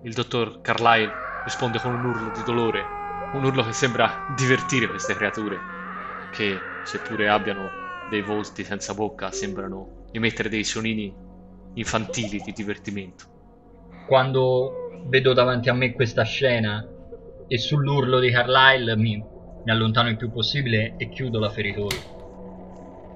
Il 0.02 0.12
dottor 0.12 0.60
Carlyle 0.60 1.12
risponde 1.44 1.78
con 1.78 1.94
un 1.94 2.04
urlo 2.04 2.32
di 2.34 2.42
dolore, 2.42 2.84
un 3.32 3.44
urlo 3.44 3.62
che 3.62 3.72
sembra 3.72 4.32
divertire 4.36 4.88
queste 4.88 5.14
creature, 5.14 5.58
che, 6.32 6.58
seppure 6.84 7.28
abbiano 7.28 7.84
dei 8.08 8.22
volti 8.22 8.64
senza 8.64 8.94
bocca, 8.94 9.30
sembrano 9.30 10.04
emettere 10.12 10.48
dei 10.48 10.64
suonini 10.64 11.14
infantili 11.74 12.40
di 12.40 12.52
divertimento. 12.52 13.24
Quando 14.06 15.04
vedo 15.08 15.32
davanti 15.32 15.68
a 15.68 15.74
me 15.74 15.92
questa 15.92 16.22
scena 16.22 16.84
e 17.48 17.58
sull'urlo 17.58 18.18
di 18.18 18.30
Carlyle 18.30 18.96
mi, 18.96 19.16
mi 19.16 19.70
allontano 19.70 20.08
il 20.08 20.16
più 20.16 20.30
possibile 20.30 20.94
e 20.96 21.08
chiudo 21.08 21.38
la 21.38 21.50
feritoia. 21.50 21.98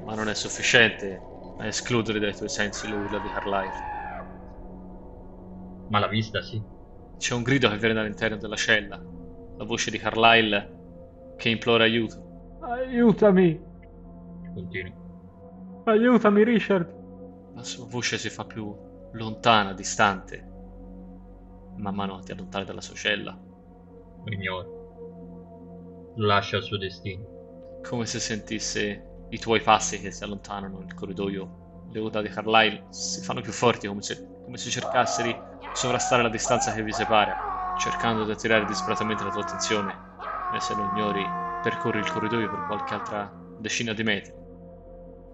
Ma 0.04 0.14
non 0.14 0.28
è 0.28 0.34
sufficiente 0.34 1.22
a 1.58 1.66
escludere 1.66 2.18
dai 2.18 2.34
tuoi 2.34 2.48
sensi 2.48 2.88
l'urla 2.88 3.18
di 3.18 3.28
Carlyle. 3.28 3.88
Ma 5.88 5.98
la 5.98 6.08
vista 6.08 6.40
sì. 6.42 6.60
C'è 7.18 7.34
un 7.34 7.42
grido 7.42 7.68
che 7.68 7.76
viene 7.76 7.94
dall'interno 7.94 8.36
della 8.36 8.56
cella, 8.56 8.96
la 8.96 9.64
voce 9.64 9.90
di 9.90 9.98
Carlyle 9.98 10.78
che 11.36 11.48
implora 11.48 11.84
aiuto. 11.84 12.58
Aiutami! 12.60 13.69
Continua. 14.54 14.92
Aiutami, 15.84 16.44
Richard! 16.44 16.98
La 17.54 17.62
sua 17.62 17.86
voce 17.86 18.18
si 18.18 18.28
fa 18.28 18.44
più 18.44 18.74
lontana, 19.12 19.72
distante. 19.72 20.48
Man 21.76 21.94
mano 21.94 22.20
ti 22.20 22.32
allontani 22.32 22.64
dalla 22.64 22.80
sua 22.80 22.94
cella. 22.94 23.32
Lo 23.32 24.32
ignoro. 24.32 26.12
Lo 26.16 26.26
lascia 26.26 26.56
al 26.56 26.62
suo 26.62 26.76
destino. 26.78 27.80
Come 27.82 28.06
se 28.06 28.20
sentisse 28.20 29.26
i 29.30 29.38
tuoi 29.38 29.60
passi 29.60 30.00
che 30.00 30.10
si 30.10 30.22
allontanano 30.24 30.78
nel 30.78 30.94
corridoio, 30.94 31.86
le 31.90 32.00
urla 32.00 32.20
di 32.20 32.28
Carlyle 32.28 32.86
si 32.90 33.22
fanno 33.22 33.40
più 33.40 33.52
forti 33.52 33.86
come 33.86 34.02
se, 34.02 34.26
come 34.44 34.56
se 34.56 34.70
cercasse 34.70 35.22
di 35.22 35.36
sovrastare 35.72 36.22
la 36.22 36.28
distanza 36.28 36.72
che 36.72 36.82
vi 36.82 36.92
separa, 36.92 37.74
cercando 37.78 38.24
di 38.24 38.32
attirare 38.32 38.64
disperatamente 38.64 39.24
la 39.24 39.30
tua 39.30 39.42
attenzione, 39.42 39.94
e 40.54 40.60
se 40.60 40.74
lo 40.74 40.84
ignori 40.92 41.24
percorri 41.62 42.00
il 42.00 42.10
corridoio 42.10 42.50
per 42.50 42.66
qualche 42.66 42.94
altra 42.94 43.32
decina 43.58 43.92
di 43.92 44.02
metri. 44.02 44.39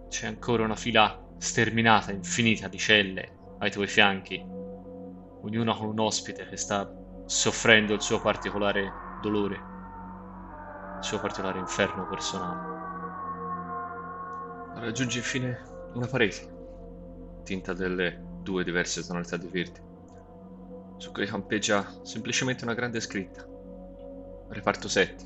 C'è 0.09 0.27
ancora 0.27 0.65
una 0.65 0.77
fila 0.77 1.23
sterminata, 1.39 2.13
infinita 2.13 2.69
di 2.69 2.79
celle 2.79 3.39
ai 3.59 3.71
tuoi 3.71 3.87
fianchi, 3.87 4.43
ognuna 4.43 5.75
con 5.75 5.89
un 5.89 5.99
ospite 5.99 6.47
che 6.47 6.57
sta 6.57 6.91
soffrendo 7.27 7.93
il 7.95 8.01
suo 8.01 8.21
particolare 8.21 8.93
dolore, 9.21 9.55
il 10.99 11.05
suo 11.05 11.21
particolare 11.21 11.59
inferno 11.59 12.07
personale. 12.07 12.75
Raggiungi 14.77 15.19
infine 15.19 15.59
una 15.95 16.07
parete, 16.07 17.43
tinta 17.43 17.73
delle 17.73 18.23
due 18.43 18.65
diverse 18.65 19.05
tonalità 19.05 19.37
di 19.37 19.49
verde, 19.49 19.83
su 20.99 21.13
cui 21.13 21.27
campeggia 21.27 21.85
semplicemente 22.03 22.65
una 22.65 22.75
grande 22.75 23.01
scritta. 23.01 23.45
Reparto 24.49 24.89
7. 24.89 25.25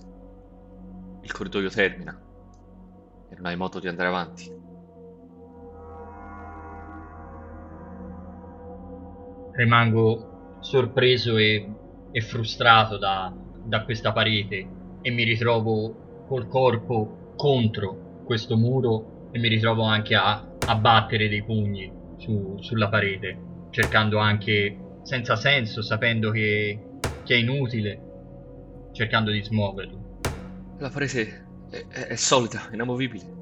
Il 1.23 1.33
corridoio 1.33 1.69
termina 1.69 2.19
e 3.29 3.35
non 3.35 3.47
hai 3.47 3.57
modo 3.57 3.79
di 3.79 3.89
andare 3.89 4.09
avanti. 4.09 4.60
Rimango 9.61 10.59
sorpreso 10.61 11.37
e, 11.37 11.71
e 12.11 12.21
frustrato 12.21 12.97
da, 12.97 13.33
da 13.65 13.85
questa 13.85 14.13
parete 14.13 14.67
e 15.03 15.11
mi 15.11 15.25
ritrovo 15.25 16.25
col 16.27 16.49
corpo 16.49 17.35
contro 17.37 18.23
questo 18.25 18.57
muro 18.57 19.29
e 19.33 19.39
mi 19.39 19.49
ritrovo 19.49 19.83
anche 19.83 20.15
a, 20.15 20.47
a 20.67 20.75
battere 20.77 21.29
dei 21.29 21.43
pugni 21.45 21.93
su, 22.17 22.57
sulla 22.61 22.89
parete, 22.89 23.39
cercando 23.71 24.19
anche 24.19 24.77
senza 25.03 25.37
senso, 25.37 25.83
sapendo 25.83 26.31
che, 26.31 26.79
che 27.25 27.35
è 27.35 27.39
inutile, 27.39 28.01
cercando 28.93 29.31
di 29.31 29.43
smuoverlo. 29.43 30.19
La 30.79 30.91
parete 30.91 31.47
è, 31.71 31.87
è, 31.89 32.07
è 32.09 32.17
solida, 32.17 32.69
inamovibile. 32.73 33.39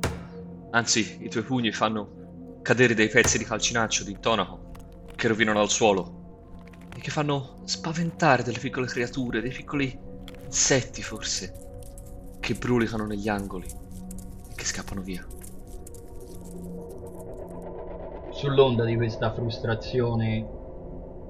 Anzi, 0.70 1.18
i 1.24 1.28
tuoi 1.28 1.44
pugni 1.44 1.72
fanno 1.72 2.60
cadere 2.62 2.94
dei 2.94 3.08
pezzi 3.08 3.38
di 3.38 3.44
calcinaccio, 3.44 4.04
di 4.04 4.12
intonaco, 4.12 4.67
che 5.18 5.26
rovinano 5.26 5.58
al 5.58 5.68
suolo 5.68 6.86
e 6.96 7.00
che 7.00 7.10
fanno 7.10 7.62
spaventare 7.64 8.44
delle 8.44 8.60
piccole 8.60 8.86
creature, 8.86 9.40
dei 9.40 9.50
piccoli 9.50 9.98
insetti 10.44 11.02
forse, 11.02 12.36
che 12.38 12.54
brulicano 12.54 13.04
negli 13.04 13.28
angoli 13.28 13.66
e 13.66 14.54
che 14.54 14.64
scappano 14.64 15.00
via. 15.00 15.26
Sull'onda 18.30 18.84
di 18.84 18.94
questa 18.94 19.34
frustrazione 19.34 20.46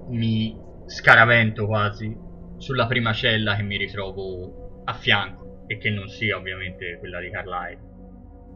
mi 0.09 0.54
scaravento 0.85 1.64
quasi 1.64 2.14
sulla 2.59 2.87
prima 2.87 3.14
cella 3.14 3.57
che 3.57 3.62
mi 3.62 3.78
ritrovo 3.78 4.83
a 4.85 4.92
fianco 4.92 5.64
e 5.66 5.78
che 5.78 5.88
non 5.88 6.09
sia 6.09 6.37
ovviamente 6.37 6.99
quella 6.99 7.21
di 7.21 7.30
Carlyle. 7.30 7.80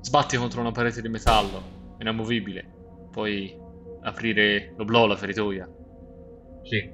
Sbatti 0.03 0.37
contro 0.37 0.61
una 0.61 0.73
parete 0.73 1.01
di 1.01 1.09
metallo, 1.09 1.97
inamovibile. 2.01 2.69
Puoi 3.11 3.62
aprire 4.03 4.75
l'oblò, 4.77 5.07
la 5.07 5.17
feritoia, 5.17 5.69
Sì, 6.63 6.91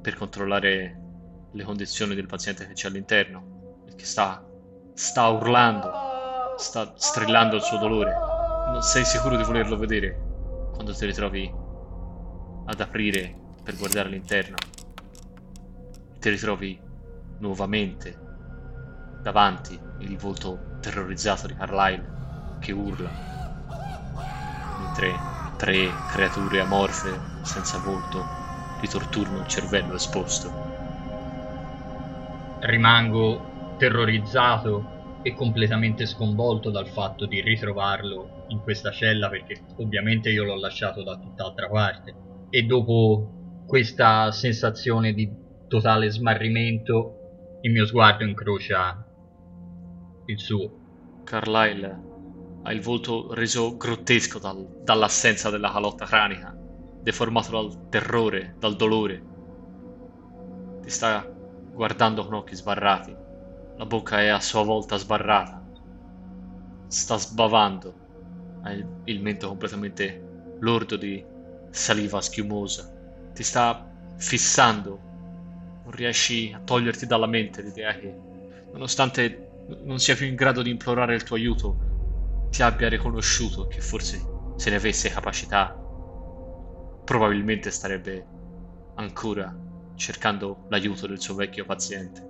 per 0.00 0.14
controllare 0.14 1.00
le 1.52 1.64
condizioni 1.64 2.14
del 2.14 2.26
paziente 2.26 2.66
che 2.66 2.72
c'è 2.72 2.88
all'interno, 2.88 3.82
perché 3.84 4.04
sta, 4.04 4.44
sta 4.94 5.28
urlando, 5.28 5.90
sta 6.56 6.92
strillando 6.96 7.56
il 7.56 7.62
suo 7.62 7.78
dolore. 7.78 8.14
Non 8.70 8.82
sei 8.82 9.04
sicuro 9.04 9.36
di 9.36 9.42
volerlo 9.42 9.76
vedere 9.76 10.70
quando 10.72 10.92
ti 10.94 11.06
ritrovi 11.06 11.50
ad 12.66 12.80
aprire 12.80 13.34
per 13.62 13.76
guardare 13.76 14.08
all'interno. 14.08 14.56
Ti 16.18 16.30
ritrovi 16.30 16.80
nuovamente 17.38 18.18
davanti 19.22 19.80
il 19.98 20.16
volto 20.16 20.76
terrorizzato 20.80 21.46
di 21.46 21.54
Carlyle 21.54 22.56
che 22.60 22.72
urla, 22.72 23.10
mentre 24.76 25.37
tre 25.58 25.90
creature 26.06 26.60
amorfe 26.60 27.20
senza 27.42 27.78
volto 27.78 28.24
gli 28.80 28.86
torturano 28.86 29.40
il 29.40 29.48
cervello 29.48 29.94
esposto. 29.94 30.66
rimango 32.60 33.74
terrorizzato 33.76 35.20
e 35.22 35.34
completamente 35.34 36.06
sconvolto 36.06 36.70
dal 36.70 36.86
fatto 36.86 37.26
di 37.26 37.40
ritrovarlo 37.40 38.46
in 38.48 38.62
questa 38.62 38.92
cella 38.92 39.28
perché 39.28 39.64
ovviamente 39.78 40.30
io 40.30 40.44
l'ho 40.44 40.58
lasciato 40.58 41.02
da 41.02 41.16
tutt'altra 41.16 41.68
parte 41.68 42.14
e 42.50 42.62
dopo 42.62 43.64
questa 43.66 44.30
sensazione 44.30 45.12
di 45.12 45.28
totale 45.66 46.08
smarrimento 46.08 47.58
il 47.62 47.72
mio 47.72 47.84
sguardo 47.84 48.24
incrocia 48.24 48.96
il 50.26 50.38
suo 50.38 51.22
Carlyle 51.24 52.07
ha 52.68 52.72
il 52.72 52.82
volto 52.82 53.32
reso 53.32 53.78
grottesco 53.78 54.38
dal- 54.38 54.82
dall'assenza 54.82 55.48
della 55.48 55.72
calotta 55.72 56.04
cranica, 56.04 56.54
deformato 56.54 57.50
dal 57.50 57.88
terrore, 57.88 58.56
dal 58.58 58.76
dolore. 58.76 59.22
Ti 60.82 60.90
sta 60.90 61.26
guardando 61.72 62.26
con 62.26 62.34
occhi 62.34 62.54
sbarrati. 62.54 63.16
La 63.78 63.86
bocca 63.86 64.20
è 64.20 64.26
a 64.26 64.40
sua 64.40 64.62
volta 64.64 64.98
sbarrata. 64.98 65.66
Sta 66.88 67.16
sbavando. 67.16 68.60
Ha 68.64 68.72
il, 68.72 68.86
il 69.06 69.22
mento 69.22 69.48
completamente 69.48 70.56
lordo 70.60 70.96
di 70.96 71.24
saliva 71.70 72.20
schiumosa. 72.20 72.86
Ti 73.32 73.42
sta 73.42 73.82
fissando. 74.18 75.00
Non 75.84 75.92
riesci 75.92 76.52
a 76.54 76.60
toglierti 76.60 77.06
dalla 77.06 77.26
mente 77.26 77.62
l'idea 77.62 77.96
che, 77.96 78.14
nonostante 78.72 79.46
non 79.84 79.98
sia 79.98 80.16
più 80.16 80.26
in 80.26 80.34
grado 80.34 80.60
di 80.60 80.68
implorare 80.68 81.14
il 81.14 81.22
tuo 81.22 81.36
aiuto, 81.36 81.87
ti 82.50 82.62
abbia 82.62 82.88
riconosciuto 82.88 83.66
che 83.66 83.80
forse 83.80 84.24
se 84.56 84.70
ne 84.70 84.76
avesse 84.76 85.08
capacità, 85.10 85.76
probabilmente 87.04 87.70
starebbe 87.70 88.26
ancora 88.96 89.54
cercando 89.94 90.66
l'aiuto 90.68 91.06
del 91.06 91.20
suo 91.20 91.34
vecchio 91.34 91.64
paziente. 91.64 92.26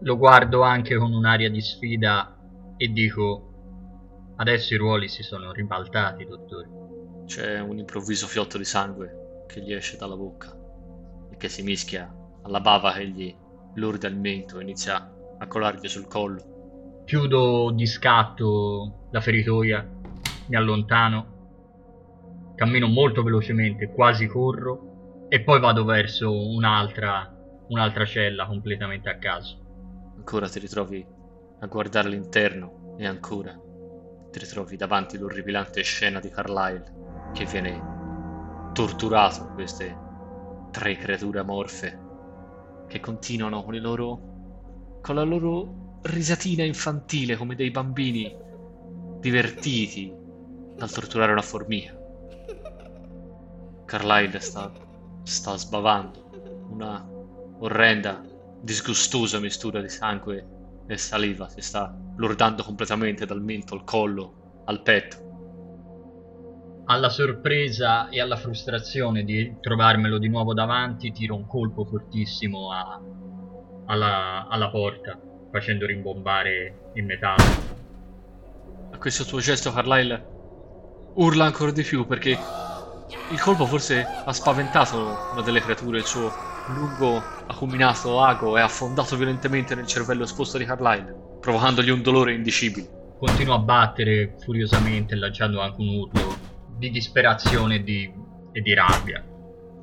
lo 0.00 0.16
guardo 0.16 0.62
anche 0.62 0.96
con 0.96 1.12
un'aria 1.12 1.50
di 1.50 1.60
sfida 1.60 2.36
e 2.76 2.88
dico 2.88 4.32
adesso 4.36 4.74
i 4.74 4.76
ruoli 4.76 5.08
si 5.08 5.22
sono 5.22 5.52
ribaltati 5.52 6.24
dottore 6.24 6.68
C'è 7.26 7.60
un 7.60 7.78
improvviso 7.78 8.26
fiotto 8.26 8.58
di 8.58 8.64
sangue 8.64 9.44
che 9.46 9.62
gli 9.62 9.72
esce 9.72 9.96
dalla 9.96 10.16
bocca 10.16 10.54
e 11.30 11.36
che 11.36 11.48
si 11.48 11.62
mischia 11.62 12.12
alla 12.42 12.60
bava 12.60 12.92
che 12.92 13.08
gli 13.08 13.34
lorde 13.74 14.08
il 14.08 14.16
mento 14.16 14.58
e 14.58 14.62
inizia 14.62 15.12
a 15.38 15.46
colargli 15.46 15.88
sul 15.88 16.06
collo. 16.06 16.55
Chiudo 17.06 17.70
di 17.70 17.86
scatto 17.86 19.06
la 19.12 19.20
feritoia, 19.20 19.88
mi 20.48 20.56
allontano, 20.56 22.52
cammino 22.56 22.88
molto 22.88 23.22
velocemente, 23.22 23.92
quasi 23.92 24.26
corro 24.26 25.26
e 25.28 25.40
poi 25.40 25.60
vado 25.60 25.84
verso 25.84 26.32
un'altra, 26.32 27.32
un'altra 27.68 28.04
cella 28.04 28.46
completamente 28.46 29.08
a 29.08 29.18
caso. 29.18 29.56
Ancora 30.16 30.48
ti 30.48 30.58
ritrovi 30.58 31.06
a 31.60 31.66
guardare 31.66 32.08
l'interno 32.08 32.96
e 32.98 33.06
ancora 33.06 33.56
ti 34.32 34.38
ritrovi 34.40 34.76
davanti 34.76 35.16
l'orripilante 35.16 35.82
scena 35.82 36.18
di 36.18 36.28
Carlyle 36.28 37.30
che 37.34 37.44
viene 37.44 38.70
torturato 38.72 39.44
da 39.44 39.52
queste 39.52 39.96
tre 40.72 40.96
creature 40.96 41.38
amorfe 41.38 42.00
che 42.88 42.98
continuano 42.98 43.62
con 43.62 43.76
loro 43.76 44.34
con 45.00 45.14
la 45.14 45.22
loro 45.22 45.85
risatina 46.06 46.64
infantile 46.64 47.36
come 47.36 47.54
dei 47.54 47.70
bambini 47.70 48.34
divertiti 49.20 50.12
dal 50.76 50.90
torturare 50.90 51.32
una 51.32 51.42
formica. 51.42 51.96
Carlyle 53.84 54.40
sta, 54.40 54.72
sta 55.22 55.56
sbavando 55.56 56.66
una 56.70 57.06
orrenda, 57.58 58.22
disgustosa 58.60 59.38
mistura 59.38 59.80
di 59.80 59.88
sangue 59.88 60.46
e 60.86 60.96
saliva, 60.96 61.48
si 61.48 61.60
sta 61.60 61.96
lordando 62.16 62.62
completamente 62.62 63.26
dal 63.26 63.42
mento 63.42 63.74
al 63.74 63.84
collo, 63.84 64.62
al 64.66 64.82
petto. 64.82 65.24
Alla 66.86 67.08
sorpresa 67.08 68.08
e 68.08 68.20
alla 68.20 68.36
frustrazione 68.36 69.24
di 69.24 69.56
trovarmelo 69.60 70.18
di 70.18 70.28
nuovo 70.28 70.54
davanti, 70.54 71.10
tiro 71.10 71.34
un 71.34 71.46
colpo 71.46 71.84
fortissimo 71.84 72.70
a- 72.72 73.00
alla, 73.86 74.46
alla 74.48 74.70
porta, 74.70 75.18
facendo 75.56 75.86
rimbombare 75.86 76.90
il 76.94 77.04
metallo. 77.04 77.74
A 78.92 78.98
questo 78.98 79.24
tuo 79.24 79.40
gesto 79.40 79.72
Carlyle 79.72 80.34
urla 81.14 81.46
ancora 81.46 81.70
di 81.70 81.82
più 81.82 82.06
perché 82.06 82.38
il 83.30 83.40
colpo 83.40 83.64
forse 83.64 84.02
ha 84.02 84.32
spaventato 84.32 85.30
una 85.32 85.40
delle 85.40 85.60
creature, 85.60 85.98
il 85.98 86.04
suo 86.04 86.30
lungo 86.68 87.22
acuminato 87.46 88.20
ago 88.20 88.58
è 88.58 88.60
affondato 88.60 89.16
violentemente 89.16 89.74
nel 89.74 89.86
cervello 89.86 90.24
esposto 90.24 90.58
di 90.58 90.66
Carlyle, 90.66 91.38
provocandogli 91.40 91.90
un 91.90 92.02
dolore 92.02 92.34
indicibile. 92.34 93.14
Continuo 93.18 93.54
a 93.54 93.58
battere 93.58 94.34
furiosamente, 94.40 95.14
lanciando 95.14 95.60
anche 95.60 95.80
un 95.80 95.88
urlo 95.88 96.36
di 96.76 96.90
disperazione 96.90 97.76
e 97.76 97.82
di, 97.82 98.12
e 98.52 98.60
di 98.60 98.74
rabbia. 98.74 99.24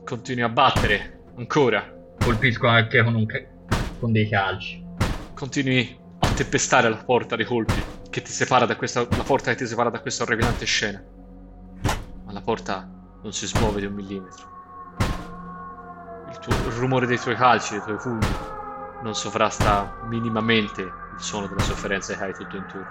Continui 0.03 0.43
a 0.43 0.49
battere, 0.49 1.23
ancora. 1.37 1.91
Colpisco 2.19 2.67
anche 2.67 3.01
con, 3.03 3.15
un 3.15 3.25
con 3.99 4.11
dei 4.11 4.29
calci. 4.29 4.82
Continui 5.43 5.99
a 6.19 6.27
tempestare 6.29 6.87
la 6.87 7.03
porta 7.03 7.35
dei 7.35 7.43
colpi 7.43 7.73
che 8.09 8.21
ti 8.21 8.31
separa 8.31 8.65
da 8.65 8.77
questa, 8.77 9.05
la 9.09 9.23
porta 9.23 9.51
che 9.51 9.57
ti 9.57 9.67
separa 9.67 9.89
da 9.89 9.99
questa 9.99 10.23
orripilante 10.23 10.63
scena. 10.63 11.03
Ma 12.23 12.31
la 12.31 12.39
porta 12.39 12.89
non 13.21 13.33
si 13.33 13.45
smuove 13.45 13.81
di 13.81 13.85
un 13.85 13.93
millimetro. 13.93 14.47
Il, 16.29 16.39
tuo- 16.39 16.55
il 16.55 16.71
rumore 16.77 17.07
dei 17.07 17.19
tuoi 17.19 17.35
calci, 17.35 17.73
dei 17.73 17.83
tuoi 17.83 17.97
pugni, 17.97 18.25
non 19.01 19.13
sovrasta 19.15 19.99
minimamente 20.05 20.81
il 20.81 20.91
suono 21.17 21.47
della 21.47 21.59
sofferenza 21.59 22.15
che 22.15 22.23
hai 22.23 22.33
tutto 22.33 22.55
intorno. 22.55 22.87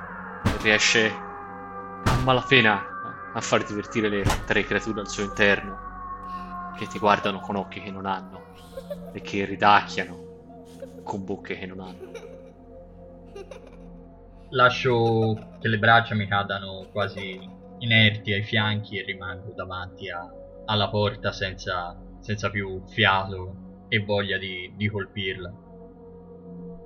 Riesce 0.60 1.08
a 1.08 2.16
malapena 2.22 3.32
a 3.32 3.40
far 3.40 3.64
divertire 3.64 4.10
le 4.10 4.24
tre 4.44 4.66
creature 4.66 5.00
al 5.00 5.08
suo 5.08 5.22
interno, 5.22 6.74
che 6.76 6.86
ti 6.86 6.98
guardano 6.98 7.40
con 7.40 7.56
occhi 7.56 7.80
che 7.80 7.90
non 7.90 8.04
hanno 8.04 8.52
e 9.14 9.22
che 9.22 9.46
ridacchiano 9.46 11.00
con 11.02 11.24
bocche 11.24 11.56
che 11.56 11.64
non 11.64 11.80
hanno. 11.80 12.31
Lascio 14.50 15.56
che 15.60 15.68
le 15.68 15.78
braccia 15.78 16.14
mi 16.14 16.26
cadano 16.26 16.88
quasi 16.92 17.38
inerti 17.78 18.32
ai 18.32 18.42
fianchi 18.42 18.98
e 18.98 19.04
rimango 19.04 19.52
davanti 19.52 20.10
a- 20.10 20.30
alla 20.66 20.88
porta 20.88 21.32
senza, 21.32 21.96
senza 22.20 22.50
più 22.50 22.82
fiato 22.86 23.86
e 23.88 24.04
voglia 24.04 24.38
di, 24.38 24.72
di 24.76 24.88
colpirla. 24.88 25.52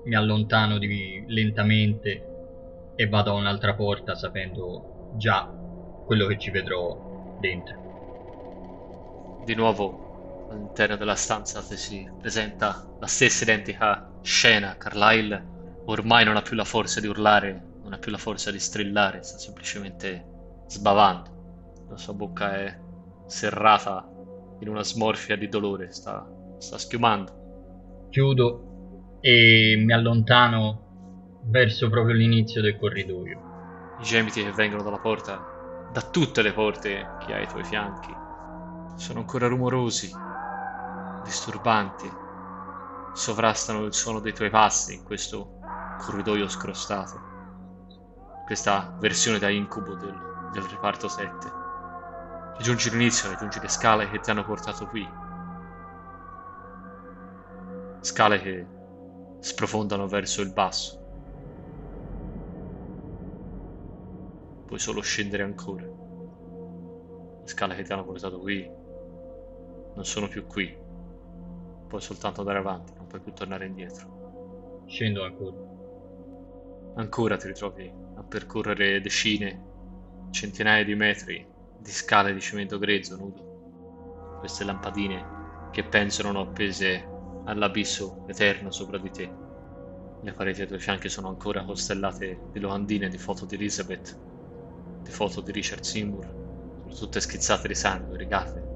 Mi 0.04 0.14
allontano 0.14 0.78
di, 0.78 1.24
lentamente 1.26 2.35
e 2.94 3.09
vado 3.09 3.32
a 3.32 3.35
un'altra 3.35 3.74
porta 3.74 4.14
sapendo 4.14 5.09
già 5.16 5.52
quello 6.04 6.26
che 6.26 6.38
ci 6.38 6.50
vedrò 6.50 6.96
dentro. 7.38 7.76
Di 9.44 9.54
nuovo 9.54 10.46
all'interno 10.48 10.96
della 10.96 11.16
stanza 11.16 11.61
si 11.61 12.09
presenta 12.18 12.87
la 12.98 13.06
stessa 13.06 13.42
identica 13.42 14.09
scena. 14.22 14.76
Carlyle 14.76 15.56
ormai 15.87 16.25
non 16.25 16.37
ha 16.37 16.42
più 16.42 16.57
la 16.57 16.64
forza 16.64 17.01
di 17.01 17.07
urlare, 17.07 17.75
non 17.83 17.92
ha 17.92 17.99
più 17.99 18.11
la 18.11 18.18
forza 18.18 18.51
di 18.51 18.59
strillare, 18.59 19.22
sta 19.22 19.38
semplicemente 19.38 20.64
sbavando. 20.66 21.85
La 21.88 21.96
sua 21.96 22.14
bocca 22.14 22.57
è 22.57 22.79
serrata 23.27 24.09
in 24.61 24.68
una 24.68 24.83
smorfia 24.83 25.37
di 25.37 25.49
dolore, 25.49 25.92
sta, 25.92 26.27
sta 26.59 26.79
schiumando. 26.79 28.09
Chiudo 28.11 29.18
e 29.20 29.83
mi 29.85 29.92
allontano 29.92 31.40
verso 31.44 31.88
proprio 31.88 32.14
l'inizio 32.14 32.61
del 32.61 32.77
corridoio. 32.77 33.55
I 34.01 34.03
gemiti 34.03 34.42
che 34.42 34.53
vengono 34.53 34.83
dalla 34.83 34.99
porta, 34.99 35.88
da 35.92 36.01
tutte 36.03 36.42
le 36.42 36.53
porte 36.53 37.16
che 37.25 37.33
hai 37.33 37.42
ai 37.42 37.49
tuoi 37.49 37.64
fianchi, 37.64 38.12
sono 38.96 39.20
ancora 39.20 39.46
rumorosi, 39.46 40.11
disturbanti, 41.22 42.11
sovrastano 43.12 43.85
il 43.85 43.94
suono 43.94 44.20
dei 44.20 44.35
tuoi 44.35 44.51
passi 44.51 44.94
in 44.94 45.03
questo 45.03 45.56
corridoio 45.96 46.48
scrostato. 46.48 47.35
Questa 48.44 48.96
versione 48.98 49.38
da 49.38 49.48
incubo 49.48 49.94
del, 49.94 50.50
del 50.52 50.62
reparto 50.62 51.09
7. 51.09 51.52
Raggiungi 52.56 52.90
l'inizio, 52.90 53.30
raggiungi 53.30 53.61
le 53.61 53.68
scale 53.68 54.09
che 54.09 54.20
ti 54.20 54.30
hanno 54.30 54.44
portato 54.44 54.87
qui. 54.87 55.09
Scale 58.00 58.40
che 58.40 58.66
sprofondano 59.40 60.06
verso 60.06 60.42
il 60.42 60.52
basso. 60.52 61.04
puoi 64.66 64.78
solo 64.80 65.00
scendere 65.00 65.42
ancora. 65.44 65.85
Le 65.85 67.46
scale 67.46 67.76
che 67.76 67.85
ti 67.85 67.92
hanno 67.92 68.04
portato 68.04 68.38
qui 68.40 68.68
non 69.94 70.04
sono 70.04 70.28
più 70.28 70.44
qui. 70.46 70.76
Puoi 71.88 72.00
soltanto 72.00 72.40
andare 72.40 72.59
avanti, 72.59 72.92
non 72.96 73.06
puoi 73.06 73.20
più 73.20 73.32
tornare 73.32 73.66
indietro. 73.66 74.85
Scendo 74.87 75.24
ancora. 75.24 75.65
Ancora 76.96 77.37
ti 77.37 77.46
ritrovi 77.46 77.92
a 78.16 78.22
percorrere 78.22 79.00
decine, 79.00 80.30
centinaia 80.30 80.85
di 80.85 80.94
metri 80.94 81.46
di 81.78 81.90
scale 81.90 82.32
di 82.32 82.40
cemento 82.40 82.78
grezzo 82.78 83.16
nudo. 83.16 84.38
Queste 84.38 84.64
lampadine 84.64 85.70
che 85.72 85.85
penso 85.85 86.22
erano 86.22 86.40
appese 86.40 87.06
all'abisso 87.44 88.24
eterno 88.28 88.70
sopra 88.70 88.98
di 88.98 89.11
te. 89.11 89.30
Le 90.22 90.32
pareti 90.32 90.62
ai 90.62 90.66
tuoi 90.66 90.80
fianchi 90.80 91.09
sono 91.09 91.28
ancora 91.28 91.64
costellate 91.64 92.48
di 92.52 92.61
locandine 92.61 93.09
di 93.09 93.18
foto 93.18 93.44
di 93.44 93.54
Elizabeth 93.54 94.24
le 95.06 95.12
foto 95.12 95.40
di 95.40 95.52
Richard 95.52 95.82
Seymour 95.82 96.24
sono 96.82 96.94
tutte 96.94 97.20
schizzate 97.20 97.68
di 97.68 97.74
sangue, 97.74 98.16
rigate. 98.16 98.74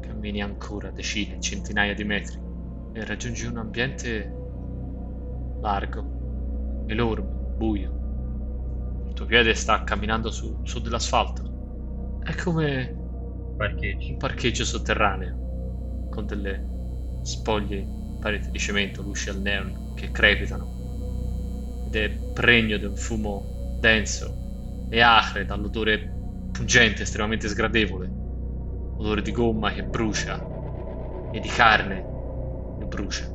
Cammini 0.00 0.42
ancora 0.42 0.90
decine, 0.90 1.40
centinaia 1.40 1.94
di 1.94 2.04
metri 2.04 2.38
e 2.92 3.04
raggiungi 3.06 3.46
un 3.46 3.56
ambiente 3.56 4.34
largo, 5.62 6.84
enorme, 6.88 7.41
buio. 7.62 7.90
Il 9.06 9.14
tuo 9.14 9.26
piede 9.26 9.54
sta 9.54 9.84
camminando 9.84 10.30
su, 10.30 10.58
su 10.64 10.80
dell'asfalto. 10.80 11.42
È 12.18 12.34
come 12.34 12.96
Parcheggio. 13.56 14.10
un 14.10 14.16
parcheggio 14.16 14.64
sotterraneo 14.64 15.38
con 16.08 16.26
delle 16.26 16.70
spoglie 17.20 17.86
pareti 18.18 18.50
di 18.50 18.58
cemento, 18.58 19.02
luci 19.02 19.30
al 19.30 19.40
neon 19.40 19.92
che 19.94 20.10
crepitano 20.10 20.72
ed 21.84 21.94
è 21.96 22.10
pregno 22.32 22.76
di 22.78 22.84
un 22.84 22.96
fumo 22.96 23.52
denso 23.78 24.40
e 24.88 25.00
acre 25.00 25.44
dall'odore 25.44 26.18
pungente, 26.50 27.02
estremamente 27.02 27.48
sgradevole, 27.48 28.14
odore 28.96 29.22
di 29.22 29.30
gomma 29.32 29.72
che 29.72 29.84
brucia 29.84 30.44
e 31.30 31.40
di 31.40 31.48
carne 31.48 32.10
che 32.76 32.86
brucia. 32.86 33.26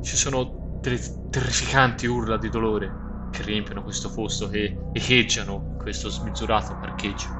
Ci 0.00 0.16
sono 0.16 0.60
delle 0.80 1.00
terrificanti 1.28 2.06
urla 2.06 2.36
di 2.38 2.48
dolore 2.48 3.07
che 3.30 3.42
riempiono 3.42 3.82
questo 3.82 4.12
posto, 4.12 4.48
che 4.48 4.86
echeggiano 4.90 5.70
questo 5.76 6.08
smisurato 6.08 6.76
parcheggio, 6.76 7.30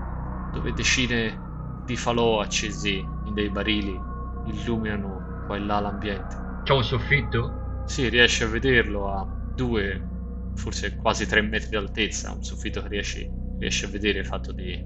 dove 0.49 0.73
decine 0.73 1.45
di 1.81 1.97
falò 1.97 2.41
accesi 2.41 3.09
in 3.23 3.35
dei 3.35 3.51
barili 3.51 4.05
illuminano 4.43 5.31
qua 5.41 5.57
e 5.57 5.61
là 5.61 5.81
l'ambiente. 5.81 6.37
C'è 6.63 6.73
un 6.75 6.85
soffitto? 6.85 7.63
Sì, 7.83 8.09
riesci 8.09 8.43
a 8.45 8.49
vederlo 8.49 9.11
a 9.11 9.27
due 9.51 10.11
forse 10.53 10.95
quasi 10.95 11.27
3 11.27 11.41
metri 11.41 11.71
d'altezza, 11.71 12.33
un 12.33 12.43
soffitto 12.43 12.83
che 12.83 12.89
riesci, 12.89 13.33
riesci 13.57 13.85
a 13.85 13.89
vedere 13.89 14.25
fatto 14.25 14.53
di 14.53 14.81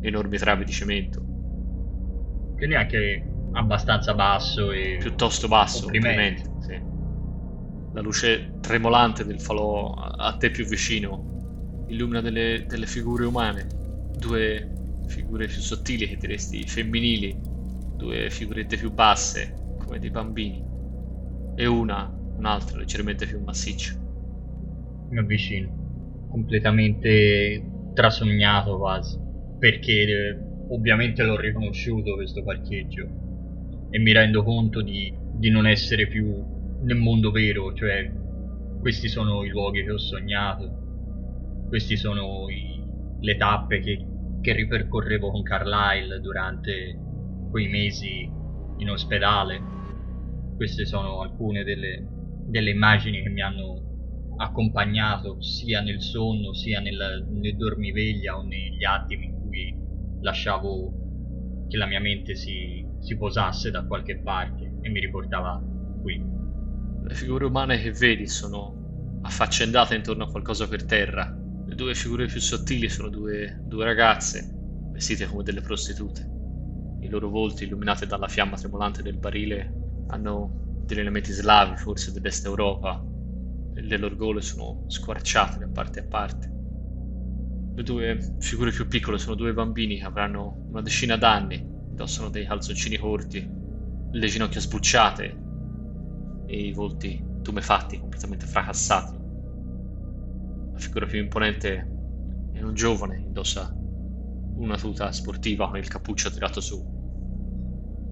enormi 0.00 0.38
travi 0.38 0.64
di 0.64 0.72
cemento. 0.72 1.26
Quindi 2.54 2.74
anche 2.76 3.32
abbastanza 3.52 4.14
basso 4.14 4.72
e... 4.72 4.98
Piuttosto 5.00 5.48
basso, 5.48 5.86
Comprimente. 5.86 6.42
ovviamente. 6.42 6.50
Sì. 6.58 6.87
La 7.98 8.04
luce 8.04 8.52
tremolante 8.60 9.24
del 9.24 9.40
falò 9.40 9.90
a 9.92 10.32
te 10.38 10.52
più 10.52 10.64
vicino 10.64 11.84
illumina 11.88 12.20
delle, 12.20 12.64
delle 12.64 12.86
figure 12.86 13.26
umane, 13.26 13.66
due 14.16 14.72
figure 15.08 15.48
più 15.48 15.60
sottili 15.60 16.06
che 16.06 16.16
diresti 16.16 16.62
femminili, 16.62 17.36
due 17.96 18.30
figurette 18.30 18.76
più 18.76 18.92
basse, 18.92 19.52
come 19.84 19.98
dei 19.98 20.10
bambini, 20.10 20.64
e 21.56 21.66
una, 21.66 22.08
un'altra 22.36 22.78
leggermente 22.78 23.26
più 23.26 23.40
massiccia. 23.42 23.94
mi 25.10 25.18
avvicino, 25.18 26.28
completamente 26.30 27.90
trasognato 27.94 28.78
quasi, 28.78 29.18
perché 29.58 29.92
eh, 29.92 30.38
ovviamente 30.68 31.24
l'ho 31.24 31.36
riconosciuto 31.36 32.14
questo 32.14 32.44
parcheggio 32.44 33.08
e 33.90 33.98
mi 33.98 34.12
rendo 34.12 34.44
conto 34.44 34.82
di, 34.82 35.12
di 35.32 35.50
non 35.50 35.66
essere 35.66 36.06
più 36.06 36.56
nel 36.78 36.96
mondo 36.96 37.30
vero, 37.30 37.72
cioè 37.74 38.10
questi 38.78 39.08
sono 39.08 39.44
i 39.44 39.48
luoghi 39.48 39.82
che 39.82 39.90
ho 39.90 39.98
sognato, 39.98 40.76
questi 41.66 41.96
sono 41.96 42.48
i- 42.48 42.86
le 43.20 43.36
tappe 43.36 43.80
che, 43.80 44.08
che 44.40 44.52
ripercorrevo 44.52 45.30
con 45.30 45.42
Carlyle 45.42 46.20
durante 46.20 47.02
quei 47.48 47.68
mesi 47.68 48.32
in 48.76 48.90
ospedale, 48.90 49.72
queste 50.54 50.84
sono 50.86 51.20
alcune 51.22 51.64
delle, 51.64 52.08
delle 52.42 52.70
immagini 52.70 53.22
che 53.22 53.28
mi 53.28 53.40
hanno 53.42 53.84
accompagnato 54.36 55.40
sia 55.40 55.80
nel 55.80 56.00
sonno 56.00 56.52
sia 56.52 56.80
nel, 56.80 57.26
nel 57.28 57.56
dormiveglia 57.56 58.36
o 58.36 58.42
negli 58.42 58.84
attimi 58.84 59.26
in 59.26 59.34
cui 59.40 59.76
lasciavo 60.20 60.94
che 61.66 61.76
la 61.76 61.86
mia 61.86 62.00
mente 62.00 62.34
si, 62.34 62.88
si 62.98 63.16
posasse 63.16 63.70
da 63.70 63.84
qualche 63.86 64.20
parte 64.20 64.76
e 64.80 64.88
mi 64.90 65.00
riportava 65.00 65.60
qui. 66.00 66.24
Le 67.08 67.14
figure 67.14 67.46
umane 67.46 67.80
che 67.80 67.90
vedi 67.90 68.26
sono 68.26 69.20
affaccendate 69.22 69.94
intorno 69.94 70.24
a 70.24 70.30
qualcosa 70.30 70.68
per 70.68 70.84
terra. 70.84 71.26
Le 71.64 71.74
due 71.74 71.94
figure 71.94 72.26
più 72.26 72.38
sottili 72.38 72.90
sono 72.90 73.08
due, 73.08 73.62
due 73.64 73.82
ragazze, 73.86 74.46
vestite 74.92 75.24
come 75.24 75.42
delle 75.42 75.62
prostitute. 75.62 76.28
I 77.00 77.08
loro 77.08 77.30
volti, 77.30 77.64
illuminati 77.64 78.04
dalla 78.04 78.28
fiamma 78.28 78.58
tremolante 78.58 79.02
del 79.02 79.16
barile, 79.16 79.72
hanno 80.08 80.50
degli 80.84 80.98
elementi 80.98 81.32
slavi, 81.32 81.76
forse 81.76 82.12
dell'Est 82.12 82.44
Europa, 82.44 83.02
le 83.72 83.96
loro 83.96 84.14
gole 84.14 84.42
sono 84.42 84.82
squarciate 84.86 85.60
da 85.60 85.68
parte 85.72 86.00
a 86.00 86.04
parte. 86.06 86.52
Le 87.74 87.82
due 87.84 88.34
figure 88.38 88.70
più 88.70 88.86
piccole 88.86 89.16
sono 89.16 89.34
due 89.34 89.54
bambini 89.54 89.96
che 89.96 90.04
avranno 90.04 90.66
una 90.68 90.82
decina 90.82 91.16
d'anni, 91.16 91.58
indossano 91.88 92.28
dei 92.28 92.44
calzoncini 92.44 92.98
corti, 92.98 93.42
le 94.10 94.26
ginocchia 94.26 94.60
sbucciate 94.60 95.46
e 96.48 96.58
i 96.58 96.72
volti 96.72 97.22
tumefatti, 97.42 97.98
completamente 97.98 98.46
fracassati. 98.46 99.16
La 100.72 100.78
figura 100.78 101.06
più 101.06 101.20
imponente 101.20 101.88
è 102.52 102.62
un 102.62 102.74
giovane, 102.74 103.18
indossa 103.18 103.72
una 104.56 104.76
tuta 104.76 105.12
sportiva 105.12 105.68
con 105.68 105.76
il 105.76 105.86
cappuccio 105.86 106.30
tirato 106.30 106.60
su. 106.60 106.96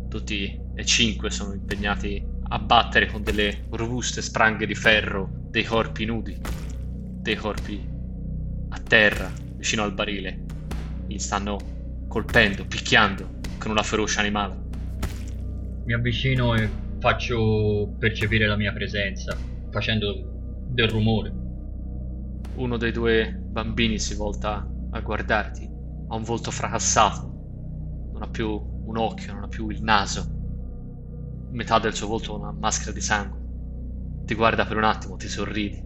Tutti 0.09 0.61
e 0.75 0.85
cinque 0.85 1.31
sono 1.31 1.55
impegnati 1.55 2.25
a 2.49 2.59
battere 2.59 3.07
con 3.07 3.23
delle 3.23 3.65
robuste 3.71 4.23
spranghe 4.23 4.67
di 4.67 4.75
ferro 4.75 5.29
dei 5.51 5.65
corpi 5.65 6.05
nudi, 6.05 6.39
dei 7.21 7.35
corpi 7.35 7.89
a 8.69 8.79
terra, 8.79 9.33
vicino 9.57 9.83
al 9.83 9.95
barile. 9.95 10.45
Li 11.07 11.19
stanno 11.19 11.59
colpendo, 12.07 12.67
picchiando 12.67 13.39
con 13.59 13.71
una 13.71 13.83
ferocia 13.83 14.21
animale. 14.21 14.65
Mi 15.85 15.95
avvicino 15.95 16.55
e 16.55 16.69
faccio 17.07 17.95
percepire 18.01 18.49
la 18.49 18.57
mia 18.57 18.73
presenza, 18.73 19.37
facendo 19.71 20.65
del 20.71 20.89
rumore. 20.89 21.33
Uno 22.57 22.77
dei 22.77 22.91
due 22.91 23.33
bambini 23.33 23.97
si 23.97 24.17
volta 24.17 24.69
a 24.91 25.01
guardarti. 25.01 25.71
Ha 26.09 26.17
un 26.17 26.25
volto 26.25 26.51
fracassato. 26.51 28.11
Non 28.13 28.23
ha 28.23 28.29
più 28.29 28.51
un 28.51 28.97
occhio, 28.97 29.35
non 29.35 29.45
ha 29.45 29.47
più 29.47 29.69
il 29.69 29.85
naso. 29.85 30.27
Metà 31.53 31.79
del 31.79 31.95
suo 31.95 32.09
volto 32.09 32.37
una 32.37 32.51
maschera 32.51 32.91
di 32.91 33.01
sangue. 33.01 34.25
Ti 34.25 34.35
guarda 34.35 34.67
per 34.67 34.77
un 34.77 34.85
attimo, 34.85 35.15
ti 35.15 35.29
sorride 35.29 35.85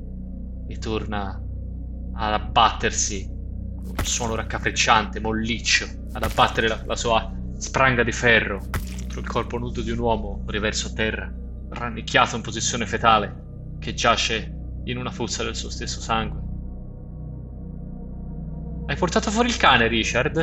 e 0.69 0.79
torna 0.79 1.39
ad 2.15 2.33
abbattersi 2.33 3.27
con 3.27 3.95
un 3.95 4.05
suono 4.05 4.37
raccapricciante, 4.37 5.21
molliccio, 5.21 5.85
ad 6.13 6.23
abbattere 6.23 6.67
la, 6.67 6.83
la 6.87 6.97
sua 6.97 7.31
spranga 7.59 8.03
di 8.05 8.13
ferro 8.13 8.89
il 9.21 9.27
corpo 9.27 9.59
nudo 9.59 9.83
di 9.83 9.91
un 9.91 9.99
uomo 9.99 10.43
riverso 10.47 10.89
a 10.89 10.93
terra, 10.93 11.33
rannicchiato 11.69 12.37
in 12.37 12.43
posizione 12.43 12.87
fetale, 12.87 13.77
che 13.79 13.95
giace 13.95 14.57
in 14.85 14.97
una 14.97 15.11
fuzza 15.11 15.45
del 15.45 15.55
suo 15.55 15.71
stesso 15.71 16.01
sangue. 16.01 16.49
Hai 18.87 18.97
portato 18.97 19.31
fuori 19.31 19.49
il 19.49 19.57
cane, 19.57 19.87
Richard? 19.87 20.35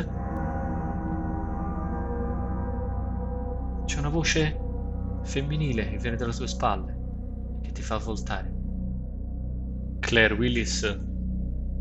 C'è 3.86 4.00
una 4.00 4.10
voce 4.10 4.58
femminile 5.24 5.90
che 5.90 5.98
viene 5.98 6.16
dalle 6.16 6.34
tue 6.34 6.48
spalle 6.48 6.96
che 7.62 7.72
ti 7.72 7.82
fa 7.82 7.98
voltare. 7.98 8.54
Claire 10.00 10.36
Willis, 10.36 10.98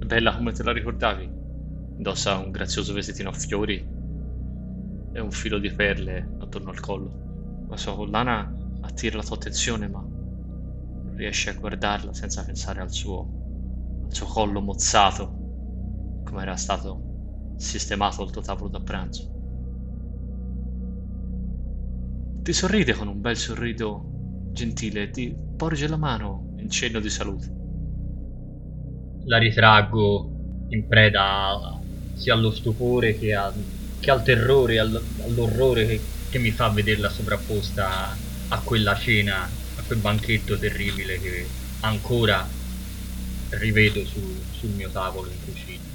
bella 0.04 0.34
come 0.34 0.52
te 0.52 0.62
la 0.62 0.72
ricordavi. 0.72 1.30
Indossa 1.96 2.36
un 2.36 2.50
grazioso 2.50 2.92
vestitino 2.92 3.28
a 3.28 3.32
fiori 3.32 3.95
e 5.16 5.20
un 5.20 5.30
filo 5.30 5.58
di 5.58 5.72
perle 5.72 6.36
attorno 6.40 6.68
al 6.68 6.78
collo. 6.78 7.64
La 7.70 7.78
sua 7.78 7.94
collana 7.94 8.54
attira 8.82 9.16
la 9.16 9.22
tua 9.22 9.36
attenzione, 9.36 9.88
ma 9.88 10.00
non 10.00 11.14
riesci 11.16 11.48
a 11.48 11.54
guardarla 11.54 12.12
senza 12.12 12.44
pensare 12.44 12.82
al 12.82 12.92
suo, 12.92 14.02
al 14.04 14.14
suo 14.14 14.26
collo 14.26 14.60
mozzato 14.60 15.44
come 16.22 16.42
era 16.42 16.56
stato 16.56 17.54
sistemato 17.56 18.22
il 18.24 18.30
tuo 18.30 18.42
tavolo 18.42 18.68
da 18.68 18.80
pranzo. 18.80 19.32
Ti 22.42 22.52
sorride 22.52 22.92
con 22.92 23.08
un 23.08 23.20
bel 23.22 23.36
sorriso 23.36 24.50
gentile 24.52 25.04
e 25.04 25.10
ti 25.10 25.34
porge 25.56 25.88
la 25.88 25.96
mano 25.96 26.54
in 26.58 26.68
cenno 26.68 27.00
di 27.00 27.08
salute. 27.08 27.54
La 29.24 29.38
ritraggo 29.38 30.30
in 30.68 30.86
preda 30.86 31.58
sia 32.12 32.34
allo 32.34 32.50
stupore 32.50 33.14
che, 33.14 33.34
a, 33.34 33.52
che 33.98 34.10
al 34.10 34.22
terrore, 34.22 34.78
all, 34.78 34.94
all'orrore 35.20 35.86
che, 35.86 36.10
che 36.28 36.38
mi 36.38 36.52
fa 36.52 36.70
vederla 36.70 37.08
sovrapposta 37.08 38.20
a 38.48 38.62
quella 38.62 38.94
cena, 38.94 39.44
a 39.74 39.84
quel 39.84 39.98
banchetto 40.00 40.56
terribile 40.58 41.20
che 41.20 41.54
ancora 41.80 42.50
rivedo 43.48 44.04
su, 44.06 44.46
sul 44.50 44.70
mio 44.70 44.90
tavolo 44.90 45.30
in 45.30 45.40
cucina. 45.40 45.86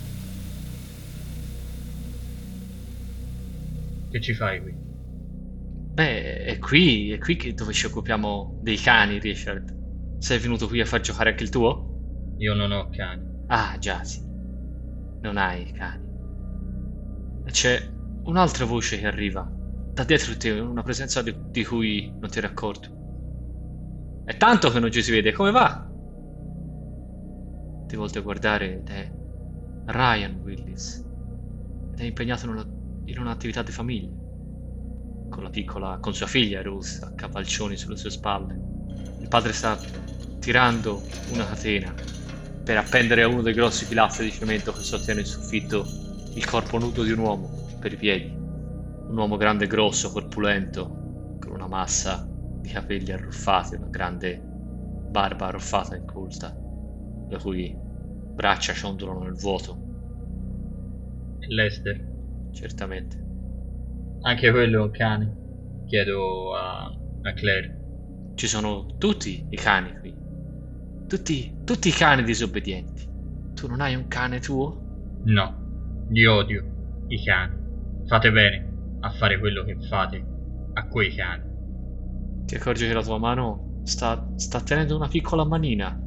Che 4.09 4.21
ci 4.21 4.35
fai 4.35 4.61
qui? 4.61 4.77
Beh, 5.93 6.43
è 6.43 6.57
qui, 6.59 7.11
è 7.11 7.17
qui 7.17 7.35
che 7.37 7.53
dove 7.53 7.71
ci 7.73 7.85
occupiamo 7.85 8.57
dei 8.59 8.77
cani, 8.77 9.19
Richard. 9.19 9.73
Sei 10.17 10.39
venuto 10.39 10.67
qui 10.67 10.79
a 10.81 10.85
far 10.85 10.99
giocare 11.01 11.29
anche 11.29 11.43
il 11.43 11.49
tuo? 11.49 11.99
Io 12.39 12.53
non 12.53 12.71
ho 12.73 12.89
cani. 12.89 13.25
Ah, 13.47 13.77
già, 13.79 14.03
sì. 14.03 14.19
Non 15.23 15.37
hai 15.37 15.71
cani. 15.71 16.10
C'è 17.49 17.81
un'altra 18.23 18.65
voce 18.65 18.99
che 18.99 19.07
arriva. 19.07 19.49
Da 19.93 20.03
dietro 20.03 20.31
di 20.31 20.37
te, 20.37 20.51
una 20.51 20.83
presenza 20.83 21.21
di, 21.21 21.35
di 21.51 21.63
cui 21.63 22.11
non 22.19 22.29
ti 22.29 22.37
eri 22.37 22.47
accorto. 22.47 22.89
È 24.25 24.37
tanto 24.37 24.69
che 24.69 24.79
non 24.79 24.91
ci 24.91 25.01
si 25.01 25.11
vede, 25.11 25.33
come 25.33 25.51
va? 25.51 25.87
Ti 27.87 27.95
volti 27.95 28.17
a 28.17 28.21
guardare 28.21 28.79
ed 28.79 28.89
è 28.89 29.11
Ryan 29.87 30.39
Willis. 30.43 31.03
Ed 31.93 31.99
è 31.99 32.03
impegnato 32.03 32.45
in 32.45 32.51
una 32.51 32.79
in 33.05 33.19
un'attività 33.19 33.61
di 33.63 33.71
famiglia, 33.71 34.15
con 35.29 35.43
la 35.43 35.49
piccola, 35.49 35.97
con 35.99 36.13
sua 36.13 36.27
figlia 36.27 36.61
Ruth 36.61 36.99
a 37.01 37.11
cavalcioni 37.15 37.75
sulle 37.75 37.97
sue 37.97 38.09
spalle. 38.09 38.53
Il 39.19 39.27
padre 39.27 39.53
sta 39.53 39.77
tirando 40.39 41.01
una 41.29 41.45
catena 41.45 41.93
per 42.63 42.77
appendere 42.77 43.23
a 43.23 43.27
uno 43.27 43.41
dei 43.41 43.53
grossi 43.53 43.85
pilastri 43.85 44.25
di 44.25 44.31
cemento 44.31 44.71
che 44.71 44.81
sostiene 44.81 45.21
il 45.21 45.25
soffitto 45.25 45.85
il 46.33 46.45
corpo 46.45 46.77
nudo 46.77 47.03
di 47.03 47.11
un 47.11 47.19
uomo 47.19 47.75
per 47.79 47.93
i 47.93 47.97
piedi. 47.97 48.29
Un 49.07 49.17
uomo 49.17 49.37
grande 49.37 49.65
e 49.65 49.67
grosso, 49.67 50.11
corpulento, 50.11 51.37
con 51.39 51.53
una 51.53 51.67
massa 51.67 52.25
di 52.61 52.69
capelli 52.69 53.11
arruffati, 53.11 53.75
una 53.75 53.87
grande 53.89 54.39
barba 55.09 55.47
arruffata 55.47 55.95
e 55.95 55.99
incolta, 55.99 56.53
le 57.29 57.37
cui 57.39 57.75
braccia 58.33 58.73
ciondolano 58.73 59.23
nel 59.23 59.35
vuoto. 59.35 59.83
Lester, 61.49 61.97
Certamente. 62.53 63.17
anche 64.21 64.51
quello 64.51 64.79
è 64.79 64.81
un 64.81 64.91
cane? 64.91 65.35
Chiedo 65.85 66.55
a, 66.55 66.85
a 66.85 67.33
Claire. 67.33 67.79
Ci 68.35 68.47
sono 68.47 68.95
tutti 68.97 69.45
i 69.49 69.55
cani 69.55 69.97
qui. 69.99 70.13
Tutti, 71.07 71.61
tutti 71.63 71.87
i 71.89 71.91
cani 71.91 72.23
disobbedienti. 72.23 73.07
Tu 73.53 73.67
non 73.67 73.81
hai 73.81 73.95
un 73.95 74.07
cane 74.07 74.39
tuo? 74.39 74.81
No, 75.23 75.60
li 76.11 76.25
odio, 76.25 76.61
i 77.07 77.21
cani. 77.23 77.55
Fate 78.05 78.31
bene 78.31 78.97
a 78.99 79.09
fare 79.09 79.39
quello 79.39 79.63
che 79.63 79.77
fate 79.79 80.23
a 80.73 80.87
quei 80.87 81.13
cani. 81.13 81.43
Ti 82.45 82.55
accorgi 82.55 82.87
che 82.87 82.93
la 82.93 83.03
tua 83.03 83.17
mano 83.17 83.79
sta, 83.83 84.33
sta 84.35 84.61
tenendo 84.61 84.95
una 84.95 85.07
piccola 85.07 85.45
manina. 85.45 85.97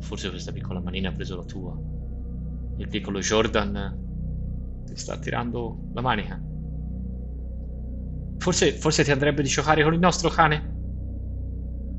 Forse 0.00 0.30
questa 0.30 0.52
piccola 0.52 0.80
manina 0.80 1.08
ha 1.08 1.12
preso 1.12 1.36
la 1.36 1.44
tua. 1.44 1.78
Il 2.78 2.88
piccolo 2.88 3.20
Jordan 3.20 3.96
ti 4.84 4.96
sta 4.96 5.16
tirando 5.16 5.88
la 5.92 6.00
manica. 6.00 6.40
Forse, 8.38 8.72
forse 8.72 9.04
ti 9.04 9.10
andrebbe 9.10 9.42
di 9.42 9.48
giocare 9.48 9.82
con 9.82 9.94
il 9.94 9.98
nostro 9.98 10.28
cane? 10.30 10.74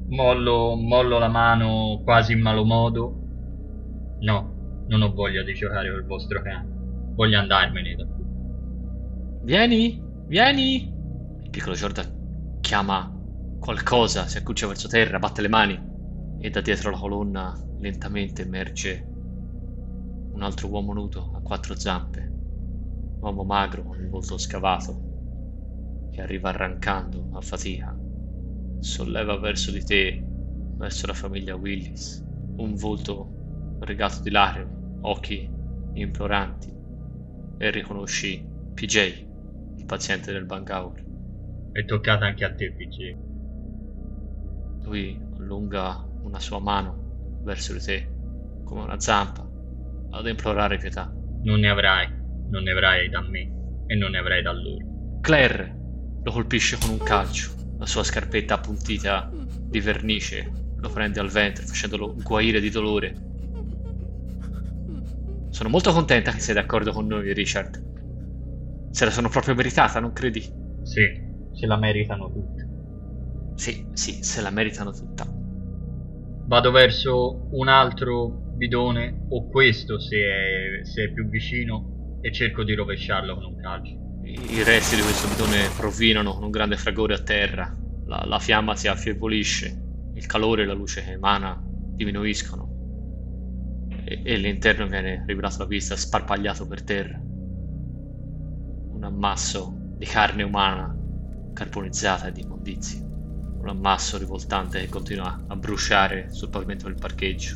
Mollo, 0.10 0.76
mollo 0.76 1.20
la 1.20 1.28
mano 1.28 2.02
quasi 2.04 2.34
in 2.34 2.42
malo 2.42 2.64
modo. 2.64 3.20
No, 4.20 4.84
non 4.88 5.02
ho 5.02 5.14
voglia 5.14 5.44
di 5.44 5.54
giocare 5.54 5.92
col 5.92 6.06
vostro 6.06 6.42
cane. 6.42 6.77
Voglio 7.18 7.40
andarmene. 7.40 7.96
Vieni, 9.42 10.00
vieni! 10.28 10.94
Il 11.42 11.50
piccolo 11.50 11.74
Jordan 11.74 12.60
chiama 12.62 13.12
qualcosa, 13.60 14.28
si 14.28 14.38
accuccia 14.38 14.68
verso 14.68 14.88
terra, 14.88 15.18
batte 15.18 15.42
le 15.42 15.48
mani 15.48 15.80
e 16.40 16.52
da 16.52 16.62
dietro 16.62 16.92
la 16.92 16.98
colonna 17.00 17.60
lentamente 17.80 18.44
emerge 18.44 19.04
un 20.34 20.44
altro 20.44 20.68
uomo 20.68 20.94
nudo 20.94 21.32
a 21.34 21.40
quattro 21.40 21.76
zampe. 21.76 22.20
Un 22.20 23.18
uomo 23.22 23.44
magro 23.44 23.82
con 23.82 24.00
il 24.00 24.10
volto 24.10 24.38
scavato 24.38 26.10
che 26.12 26.22
arriva 26.22 26.50
arrancando 26.50 27.30
a 27.34 27.42
fatica. 27.42 27.98
Solleva 28.80 29.40
verso 29.40 29.72
di 29.72 29.84
te, 29.84 30.24
verso 30.78 31.08
la 31.08 31.14
famiglia 31.14 31.56
Willis, 31.56 32.24
un 32.58 32.76
volto 32.76 33.80
regato 33.80 34.22
di 34.22 34.30
lacrime, 34.30 35.00
occhi 35.02 35.50
imploranti 35.94 36.77
e 37.58 37.72
riconosci 37.72 38.46
PJ, 38.74 39.26
il 39.78 39.86
paziente 39.86 40.32
del 40.32 40.46
Bangaur. 40.46 41.04
È 41.72 41.86
toccata 41.86 42.26
anche 42.26 42.46
a 42.46 42.54
te, 42.54 42.72
PG. 42.72 43.18
Lui 44.84 45.20
allunga 45.38 46.06
una 46.22 46.40
sua 46.40 46.60
mano 46.60 47.42
verso 47.44 47.74
di 47.74 47.80
te, 47.80 48.10
come 48.64 48.82
una 48.82 49.00
zampa, 49.00 49.48
ad 50.12 50.28
implorare 50.28 50.78
pietà. 50.78 51.12
Non 51.44 51.60
ne 51.60 51.70
avrai, 51.70 52.08
non 52.50 52.64
ne 52.64 52.72
avrai 52.72 53.10
da 53.10 53.22
me 53.22 53.52
e 53.88 53.96
non 53.96 54.12
ne 54.12 54.18
avrai 54.18 54.42
da 54.42 54.52
loro. 54.52 55.20
Claire 55.22 55.76
lo 56.24 56.32
colpisce 56.32 56.78
con 56.78 56.90
un 56.92 57.00
calcio, 57.00 57.52
la 57.78 57.86
sua 57.86 58.04
scarpetta 58.04 58.56
appuntita 58.56 59.30
di 59.32 59.80
vernice 59.80 60.52
lo 60.80 60.90
prende 60.90 61.20
al 61.20 61.30
ventre 61.30 61.66
facendolo 61.66 62.16
guaire 62.16 62.60
di 62.60 62.70
dolore. 62.70 63.14
Sono 65.50 65.70
molto 65.70 65.92
contenta 65.92 66.32
che 66.32 66.40
sei 66.40 66.54
d'accordo 66.54 66.92
con 66.92 67.08
noi, 67.08 67.34
Richard. 67.34 68.90
Se 68.92 69.06
la 69.06 69.12
sono 69.12 69.30
proprio 69.30 69.56
meritata, 69.56 70.00
non 70.00 70.14
credi? 70.14 70.42
Sì, 70.84 71.02
se 71.54 71.66
la 71.66 71.78
meritano 71.78 72.32
tutte. 72.32 72.68
Sì, 73.56 73.88
sì, 73.94 74.24
se 74.24 74.42
la 74.42 74.50
meritano 74.50 74.92
tutta. 74.92 75.26
Vado 76.48 76.72
verso 76.72 77.48
un 77.52 77.68
altro 77.68 78.28
bidone, 78.56 79.26
o 79.30 79.48
questo 79.48 80.00
se 80.00 80.18
è, 80.18 80.86
se 80.86 81.06
è 81.06 81.12
più 81.12 81.28
vicino, 81.28 82.20
e 82.22 82.32
cerco 82.32 82.64
di 82.64 82.74
rovesciarlo 82.74 83.36
con 83.36 83.46
un 83.46 83.58
calcio. 83.58 84.06
I 84.24 84.64
resti 84.64 84.96
di 84.96 85.02
questo 85.02 85.28
bidone 85.28 85.70
provinano 85.76 86.34
con 86.34 86.44
un 86.44 86.52
grande 86.52 86.76
fragore 86.78 87.14
a 87.14 87.20
terra. 87.20 87.76
La, 88.06 88.24
la 88.26 88.40
fiamma 88.40 88.76
si 88.76 88.88
affievolisce, 88.88 90.12
il 90.14 90.26
calore 90.26 90.64
e 90.64 90.66
la 90.66 90.74
luce 90.74 91.04
che 91.04 91.12
emana 91.12 91.62
diminuiscono 91.64 92.67
e, 94.08 94.22
e 94.24 94.38
l'interno 94.38 94.88
viene 94.88 95.26
rivelato 95.28 95.58
alla 95.58 95.66
vista 95.66 95.98
sparpagliato 95.98 96.66
per 96.66 96.84
terra. 96.84 97.20
Un 97.20 99.04
ammasso 99.04 99.76
di 99.98 100.06
carne 100.06 100.44
umana 100.44 100.96
carbonizzata 101.54 102.28
e 102.28 102.32
di 102.32 102.42
immondizia. 102.42 103.02
Un 103.02 103.68
ammasso 103.68 104.18
rivoltante 104.18 104.80
che 104.80 104.88
continua 104.88 105.46
a 105.48 105.56
bruciare 105.56 106.32
sul 106.32 106.50
pavimento 106.50 106.88
del 106.88 106.98
parcheggio. 106.98 107.56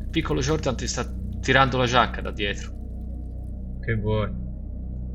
Il 0.00 0.08
piccolo 0.10 0.40
Jordan 0.40 0.76
ti 0.76 0.86
sta 0.86 1.10
tirando 1.40 1.78
la 1.78 1.86
giacca 1.86 2.20
da 2.20 2.30
dietro. 2.30 2.70
Che 3.80 3.94
vuoi? 3.94 4.30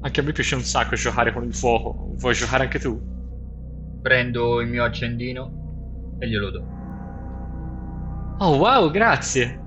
Anche 0.02 0.19
a 0.19 0.23
me 0.23 0.32
piace 0.32 0.56
un 0.56 0.63
sacco 0.63 0.95
giocare 0.95 1.32
con 1.32 1.43
il 1.43 1.54
fuoco. 1.54 2.15
Vuoi 2.15 2.34
giocare 2.34 2.63
anche 2.63 2.80
tu? 2.80 3.00
Prendo 4.02 4.62
il 4.62 4.67
mio 4.67 4.84
accendino 4.84 6.17
e 6.19 6.28
glielo 6.28 6.50
do. 6.50 6.77
Oh 8.39 8.58
wow, 8.58 8.91
grazie! 8.91 9.60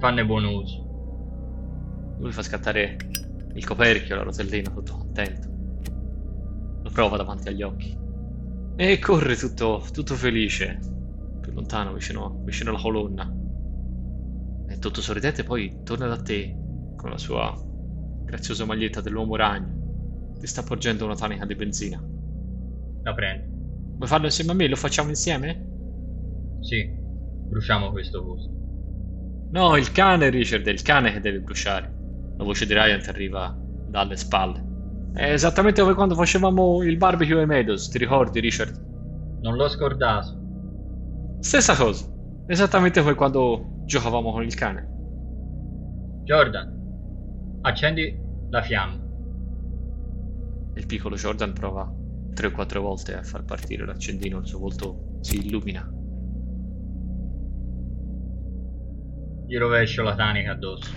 Fanne 0.00 0.24
buon 0.24 0.44
uso. 0.44 2.16
Lui 2.18 2.32
fa 2.32 2.42
scattare 2.42 2.96
il 3.54 3.64
coperchio, 3.64 4.16
la 4.16 4.24
rotellina, 4.24 4.70
tutto 4.70 4.96
contento. 4.96 5.48
Lo 6.82 6.90
prova 6.90 7.16
davanti 7.16 7.48
agli 7.48 7.62
occhi. 7.62 7.96
E 8.76 8.98
corre 8.98 9.36
tutto, 9.36 9.84
tutto 9.92 10.16
felice. 10.16 10.80
Più 11.40 11.52
lontano, 11.52 11.92
vicino, 11.92 12.42
vicino 12.44 12.70
alla 12.70 12.80
colonna. 12.80 13.32
E 14.68 14.78
tutto 14.78 15.00
sorridente 15.00 15.44
poi 15.44 15.82
torna 15.84 16.08
da 16.08 16.16
te 16.16 16.56
con 16.96 17.10
la 17.10 17.18
sua 17.18 17.56
graziosa 18.24 18.64
maglietta 18.64 19.00
dell'uomo 19.00 19.36
ragno. 19.36 20.34
Ti 20.40 20.46
sta 20.48 20.64
porgendo 20.64 21.04
una 21.04 21.14
tanica 21.14 21.46
di 21.46 21.54
benzina. 21.54 22.04
La 23.04 23.14
prendo. 23.14 23.46
Vuoi 23.96 24.08
farlo 24.08 24.26
insieme 24.26 24.50
a 24.50 24.54
me? 24.54 24.66
Lo 24.66 24.76
facciamo 24.76 25.08
insieme? 25.08 25.66
Sì, 26.60 26.97
bruciamo 27.48 27.90
questo 27.90 28.24
posto. 28.24 28.50
No, 29.50 29.76
il 29.76 29.90
cane, 29.92 30.28
Richard, 30.28 30.66
è 30.66 30.70
il 30.70 30.82
cane 30.82 31.12
che 31.12 31.20
deve 31.20 31.40
bruciare. 31.40 31.92
La 32.36 32.44
voce 32.44 32.66
di 32.66 32.74
Ryan 32.74 33.00
ti 33.00 33.08
arriva 33.08 33.56
dalle 33.88 34.16
spalle. 34.16 34.66
È 35.14 35.32
esattamente 35.32 35.80
come 35.80 35.94
quando 35.94 36.14
facevamo 36.14 36.82
il 36.82 36.96
barbecue 36.96 37.40
ai 37.40 37.46
Meadows, 37.46 37.88
ti 37.88 37.98
ricordi, 37.98 38.40
Richard? 38.40 38.78
Non 39.40 39.56
l'ho 39.56 39.68
scordato. 39.68 40.36
Stessa 41.40 41.74
cosa. 41.74 42.06
Esattamente 42.46 43.00
come 43.00 43.14
quando 43.14 43.82
giocavamo 43.84 44.30
con 44.32 44.42
il 44.42 44.54
cane. 44.54 44.86
Jordan, 46.24 47.60
accendi 47.62 48.16
la 48.50 48.62
fiamma. 48.62 49.06
Il 50.74 50.86
piccolo 50.86 51.16
Jordan 51.16 51.52
prova 51.52 51.90
tre 52.34 52.46
o 52.46 52.50
quattro 52.52 52.80
volte 52.82 53.16
a 53.16 53.22
far 53.22 53.44
partire 53.44 53.84
l'accendino, 53.84 54.38
il 54.38 54.46
suo 54.46 54.58
volto 54.58 55.18
si 55.20 55.44
illumina. 55.44 55.90
Gli 59.48 59.56
rovescio 59.56 60.02
la 60.02 60.14
tanica 60.14 60.50
addosso. 60.50 60.90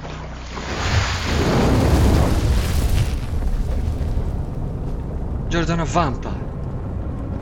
Jordan 5.47 5.79
avvampa 5.79 6.35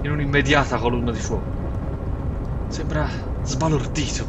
in 0.03 0.11
un'immediata 0.11 0.77
colonna 0.77 1.11
di 1.11 1.17
fuoco. 1.17 2.67
Sembra 2.67 3.09
sbalordito, 3.41 4.23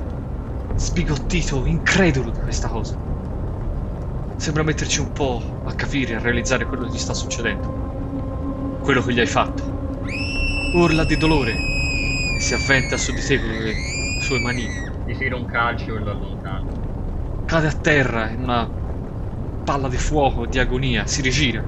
sbigottito, 0.77 1.67
incredulo 1.67 2.31
di 2.31 2.41
questa 2.41 2.69
cosa. 2.69 2.97
Sembra 4.37 4.63
metterci 4.63 5.01
un 5.01 5.13
po' 5.13 5.61
a 5.67 5.75
capire, 5.75 6.15
a 6.15 6.19
realizzare 6.21 6.65
quello 6.65 6.87
che 6.87 6.93
gli 6.95 6.99
sta 6.99 7.13
succedendo. 7.13 8.79
Quello 8.81 9.03
che 9.03 9.13
gli 9.13 9.21
hai 9.21 9.27
fatto. 9.27 9.63
Urla 10.77 11.05
di 11.05 11.19
dolore 11.19 11.53
e 11.53 12.41
si 12.41 12.55
avventa 12.55 12.97
su 12.97 13.13
di 13.13 13.21
te 13.21 13.39
con 13.39 13.51
le 13.51 13.75
sue 14.23 14.41
manine. 14.41 14.89
Gli 15.07 15.17
tiro 15.17 15.39
un 15.39 15.47
calcio 15.47 15.97
e 15.97 15.99
lo 15.99 16.11
allontano. 16.13 16.60
Cade 17.51 17.67
a 17.67 17.73
terra 17.73 18.29
in 18.31 18.43
una 18.43 18.73
palla 19.65 19.89
di 19.89 19.97
fuoco 19.97 20.47
di 20.47 20.61
agonia, 20.61 21.05
si 21.07 21.21
rigira, 21.21 21.67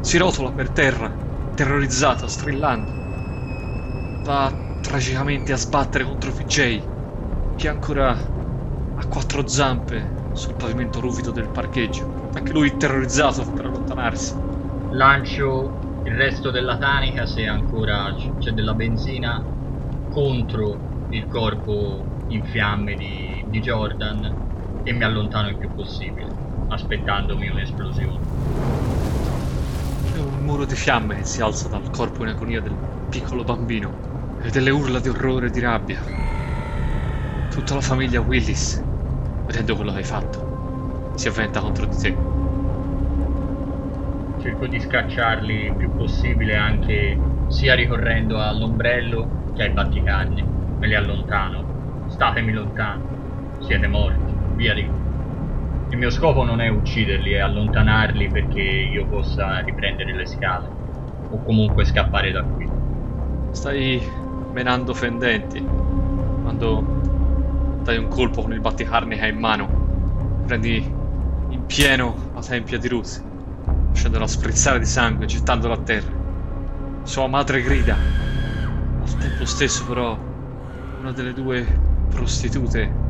si 0.00 0.18
rotola 0.18 0.50
per 0.50 0.72
terra, 0.72 1.16
terrorizzato, 1.54 2.26
strillando. 2.26 2.98
Va 4.22 4.52
tragicamente 4.80 5.52
a 5.52 5.56
sbattere 5.56 6.02
contro 6.02 6.32
PJ, 6.32 6.90
che 7.54 7.68
ancora 7.68 8.10
ha 8.10 9.06
quattro 9.06 9.46
zampe 9.46 10.24
sul 10.32 10.56
pavimento 10.56 10.98
ruvido 10.98 11.30
del 11.30 11.52
parcheggio. 11.52 12.08
Anche 12.32 12.52
lui 12.52 12.76
terrorizzato 12.76 13.48
per 13.52 13.66
allontanarsi. 13.66 14.34
Lancio 14.88 15.82
il 16.02 16.16
resto 16.16 16.50
della 16.50 16.76
tanica, 16.78 17.26
se 17.26 17.46
ancora 17.46 18.12
c'è 18.38 18.50
della 18.50 18.74
benzina, 18.74 19.48
contro 20.08 20.86
il 21.10 21.28
corpo 21.28 22.10
in 22.26 22.42
fiamme 22.42 22.96
di, 22.96 23.46
di 23.48 23.60
Jordan 23.60 24.36
e 24.84 24.92
mi 24.92 25.04
allontano 25.04 25.48
il 25.48 25.56
più 25.56 25.72
possibile, 25.74 26.28
aspettandomi 26.68 27.48
un'esplosione. 27.48 28.20
È 30.14 30.18
un 30.18 30.44
muro 30.44 30.64
di 30.64 30.74
fiamme 30.74 31.16
che 31.16 31.24
si 31.24 31.40
alza 31.40 31.68
dal 31.68 31.90
corpo 31.90 32.22
in 32.22 32.30
agonia 32.30 32.60
del 32.60 32.76
piccolo 33.08 33.44
bambino 33.44 34.38
e 34.42 34.50
delle 34.50 34.70
urla 34.70 34.98
di 34.98 35.08
orrore 35.08 35.46
e 35.46 35.50
di 35.50 35.60
rabbia. 35.60 36.00
Tutta 37.50 37.74
la 37.74 37.80
famiglia 37.80 38.20
Willis, 38.20 38.82
vedendo 39.46 39.76
quello 39.76 39.92
che 39.92 39.98
hai 39.98 40.04
fatto, 40.04 41.12
si 41.14 41.28
avventa 41.28 41.60
contro 41.60 41.86
di 41.86 41.96
te. 41.96 42.16
Cerco 44.40 44.66
di 44.66 44.80
scacciarli 44.80 45.66
il 45.66 45.74
più 45.76 45.94
possibile 45.94 46.56
anche 46.56 47.16
sia 47.48 47.74
ricorrendo 47.74 48.40
all'ombrello 48.40 49.52
che 49.54 49.62
ai 49.62 49.70
batticarne. 49.70 50.42
Me 50.78 50.86
li 50.86 50.94
allontano. 50.94 52.08
Statemi 52.08 52.52
lontano. 52.52 53.58
Siete 53.60 53.86
morti. 53.86 54.31
Via 54.54 54.74
di 54.74 54.84
qui. 54.84 55.00
Il 55.90 55.98
mio 55.98 56.10
scopo 56.10 56.42
non 56.44 56.60
è 56.60 56.68
ucciderli, 56.68 57.32
è 57.32 57.40
allontanarli 57.40 58.28
perché 58.28 58.60
io 58.60 59.06
possa 59.06 59.58
riprendere 59.58 60.14
le 60.14 60.26
scale. 60.26 60.68
O 61.30 61.42
comunque 61.42 61.84
scappare 61.84 62.30
da 62.30 62.42
qui. 62.42 62.68
Stai 63.50 64.02
menando 64.52 64.94
fendenti 64.94 65.62
quando 66.42 67.00
dai 67.82 67.98
un 67.98 68.08
colpo 68.08 68.42
con 68.42 68.52
il 68.52 68.60
batticarne 68.60 69.16
che 69.16 69.22
hai 69.22 69.30
in 69.30 69.38
mano. 69.38 69.80
Prendi 70.46 70.76
in 71.48 71.66
pieno 71.66 72.14
la 72.34 72.40
tempia 72.40 72.78
di 72.78 72.88
Ruth, 72.88 73.22
lasciandola 73.90 74.26
sprizzare 74.26 74.78
di 74.78 74.86
sangue, 74.86 75.26
gettandola 75.26 75.74
a 75.74 75.78
terra. 75.78 76.10
Sua 77.02 77.26
madre 77.26 77.62
grida. 77.62 77.96
Al 79.02 79.16
tempo 79.18 79.44
stesso, 79.44 79.84
però, 79.86 80.16
una 81.00 81.12
delle 81.12 81.34
due 81.34 81.66
prostitute 82.08 83.01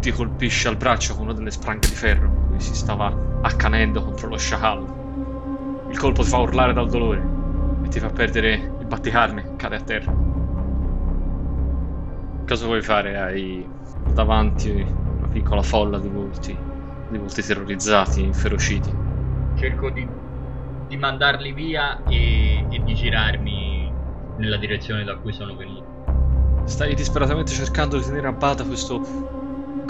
ti 0.00 0.10
colpisce 0.12 0.66
al 0.68 0.76
braccio 0.76 1.14
con 1.14 1.24
una 1.24 1.34
delle 1.34 1.50
spranghe 1.50 1.88
di 1.88 1.94
ferro. 1.94 2.46
Lui 2.48 2.60
si 2.60 2.74
stava 2.74 3.14
accanendo 3.42 4.02
contro 4.02 4.28
lo 4.28 4.38
sciacallo. 4.38 5.88
Il 5.90 5.98
colpo 5.98 6.22
ti 6.22 6.28
fa 6.28 6.38
urlare 6.38 6.72
dal 6.72 6.88
dolore 6.88 7.22
e 7.84 7.88
ti 7.88 8.00
fa 8.00 8.08
perdere 8.08 8.72
il 8.80 8.86
batticarne, 8.86 9.56
cade 9.56 9.76
a 9.76 9.80
terra. 9.80 10.12
Cosa 12.46 12.66
vuoi 12.66 12.82
fare? 12.82 13.18
Hai 13.18 13.68
davanti 14.12 14.70
una 14.70 15.28
piccola 15.28 15.62
folla 15.62 15.98
di 15.98 16.08
volti, 16.08 16.56
di 17.08 17.18
volti 17.18 17.42
terrorizzati, 17.42 18.22
inferociti. 18.22 18.92
Cerco 19.56 19.90
di, 19.90 20.06
di 20.88 20.96
mandarli 20.96 21.52
via 21.52 22.02
e, 22.04 22.64
e 22.68 22.82
di 22.82 22.94
girarmi 22.94 23.92
nella 24.36 24.56
direzione 24.56 25.04
da 25.04 25.16
cui 25.16 25.32
sono 25.32 25.54
venuto. 25.54 26.62
Stai 26.64 26.94
disperatamente 26.94 27.52
cercando 27.52 27.98
di 27.98 28.04
tenere 28.04 28.28
a 28.28 28.32
bada 28.32 28.64
questo 28.64 29.38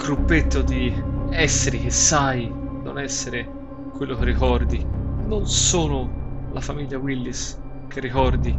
gruppetto 0.01 0.63
di 0.63 0.91
esseri 1.29 1.79
che 1.79 1.91
sai 1.91 2.51
non 2.83 2.97
essere 2.97 3.47
quello 3.93 4.17
che 4.17 4.25
ricordi. 4.25 4.83
Non 5.27 5.45
sono 5.45 6.49
la 6.51 6.59
famiglia 6.59 6.97
Willis 6.97 7.59
che 7.87 7.99
ricordi 7.99 8.57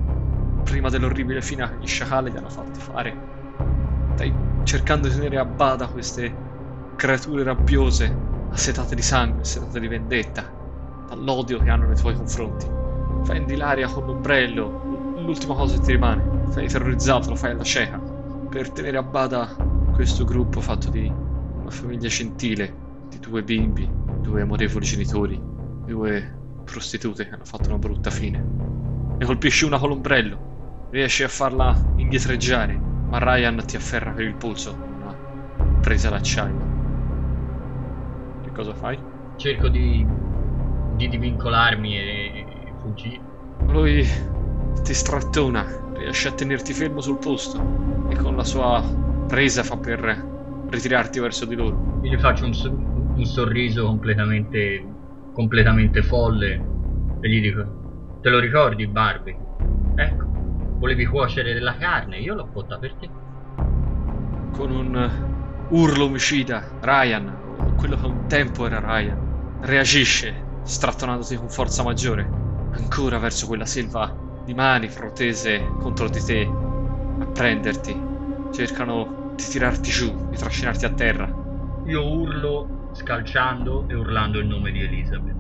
prima 0.63 0.89
dell'orribile 0.89 1.43
fine 1.43 1.69
che 1.69 1.79
gli 1.81 1.87
sciacalli 1.87 2.31
ti 2.31 2.37
hanno 2.37 2.49
fatti 2.49 2.79
fare. 2.79 3.17
Stai 4.15 4.33
cercando 4.63 5.09
di 5.09 5.15
tenere 5.15 5.39
a 5.39 5.45
bada 5.45 5.89
queste 5.89 6.33
creature 6.95 7.43
rabbiose, 7.43 8.15
assetate 8.51 8.95
di 8.95 9.03
sangue, 9.03 9.41
assetate 9.41 9.81
di 9.81 9.89
vendetta, 9.89 10.49
dall'odio 11.09 11.59
che 11.59 11.71
hanno 11.71 11.87
nei 11.87 11.97
tuoi 11.97 12.15
confronti. 12.15 12.67
Fendi 13.25 13.57
l'aria 13.57 13.89
con 13.89 14.07
l'ombrello, 14.07 15.17
l'ultima 15.25 15.55
cosa 15.55 15.75
che 15.75 15.81
ti 15.81 15.93
rimane. 15.93 16.51
Sei 16.51 16.69
terrorizzato, 16.69 17.31
lo 17.31 17.35
fai 17.35 17.51
alla 17.51 17.65
cieca. 17.65 17.99
Per 17.99 18.71
tenere 18.71 18.97
a 18.97 19.03
bada 19.03 19.49
questo 19.93 20.25
gruppo 20.25 20.61
fatto 20.61 20.89
di 20.89 21.22
famiglia 21.73 22.09
gentile, 22.09 22.75
di 23.09 23.19
due 23.19 23.43
bimbi, 23.43 23.91
due 24.21 24.43
amorevoli 24.43 24.85
genitori, 24.85 25.41
due 25.87 26.41
prostitute 26.65 27.27
che 27.27 27.35
hanno 27.35 27.45
fatto 27.45 27.69
una 27.69 27.79
brutta 27.79 28.11
fine. 28.11 28.45
Ne 29.19 29.25
colpisci 29.25 29.65
una 29.65 29.79
con 29.79 29.89
l'ombrello, 29.89 30.89
riesci 30.91 31.23
a 31.23 31.29
farla 31.29 31.77
indietreggiare, 31.97 32.75
ma 32.75 33.19
Ryan 33.19 33.65
ti 33.67 33.77
afferra 33.77 34.13
per 34.13 34.25
il 34.25 34.35
polso 34.35 34.77
con 34.77 34.93
una 35.01 35.15
presa 35.81 36.09
d'acciaio. 36.11 36.71
Che 38.43 38.53
cosa 38.53 38.75
fai? 38.75 38.99
Cerco 39.37 39.69
di, 39.69 40.07
di 40.97 41.09
divincolarmi 41.09 41.97
e, 41.97 42.47
e 42.67 42.73
fuggire. 42.81 43.21
Lui 43.67 44.07
ti 44.83 44.95
strattona, 44.95 45.67
riesce 45.95 46.29
a 46.29 46.33
tenerti 46.33 46.73
fermo 46.73 47.01
sul 47.01 47.19
posto 47.19 48.07
e 48.09 48.17
con 48.17 48.37
la 48.37 48.45
sua 48.45 48.83
presa 49.27 49.63
fa 49.63 49.77
per 49.77 50.31
ritirarti 50.73 51.21
verso 51.21 51.45
di 51.45 51.55
loro. 51.55 51.99
Io 52.01 52.11
gli 52.17 52.19
faccio 52.19 52.45
un, 52.47 52.53
un 53.15 53.25
sorriso 53.25 53.85
completamente, 53.87 54.97
completamente 55.33 56.03
folle 56.03 56.71
e 57.21 57.29
gli 57.29 57.41
dico: 57.41 57.77
Te 58.21 58.31
lo 58.31 58.39
ricordi, 58.39 58.87
Barbie? 58.89 59.41
Ecco, 59.95 60.25
volevi 60.79 61.05
cuocere 61.07 61.53
della 61.55 61.77
carne, 61.77 62.19
io 62.19 62.35
l'ho 62.35 62.51
cotta 62.51 62.79
per 62.79 62.97
te. 62.97 63.13
Con 64.51 64.71
un 64.71 65.11
urlo 65.69 66.05
omicida, 66.05 66.77
Ryan, 66.81 67.73
quello 67.75 67.97
che 67.97 68.07
un 68.07 68.27
tempo 68.27 68.67
era 68.67 68.79
Ryan, 68.79 69.25
reagisce, 69.61 70.51
strattonandoti 70.63 71.37
con 71.37 71.49
forza 71.49 71.83
maggiore. 71.83 72.37
ancora 72.75 73.19
verso 73.19 73.47
quella 73.47 73.67
selva 73.67 74.19
di 74.43 74.55
mani 74.55 74.89
protese 74.89 75.75
contro 75.79 76.09
di 76.09 76.23
te, 76.23 76.61
a 77.19 77.27
prenderti. 77.27 78.11
Cercano 78.49 79.22
di 79.43 79.49
tirarti 79.51 79.91
giù, 79.91 80.29
di 80.31 80.37
trascinarti 80.37 80.85
a 80.85 80.95
terra. 80.95 81.33
Io 81.85 82.03
urlo 82.09 82.89
scalciando 82.93 83.87
e 83.89 83.95
urlando 83.95 84.39
il 84.41 84.47
nome 84.47 84.73
di 84.73 84.81
Elizabeth, 84.83 85.39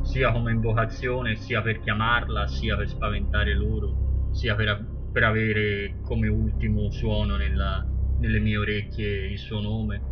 sia 0.00 0.30
come 0.32 0.52
invocazione, 0.52 1.36
sia 1.36 1.62
per 1.62 1.80
chiamarla, 1.80 2.46
sia 2.46 2.76
per 2.76 2.88
spaventare 2.88 3.54
loro, 3.54 3.96
sia 4.30 4.54
per, 4.54 4.94
per 5.10 5.24
avere 5.24 5.98
come 6.02 6.28
ultimo 6.28 6.90
suono 6.90 7.36
nella, 7.36 7.82
nelle 8.16 8.38
mie 8.40 8.56
orecchie 8.58 9.30
il 9.30 9.38
suo 9.38 9.60
nome. 9.60 10.08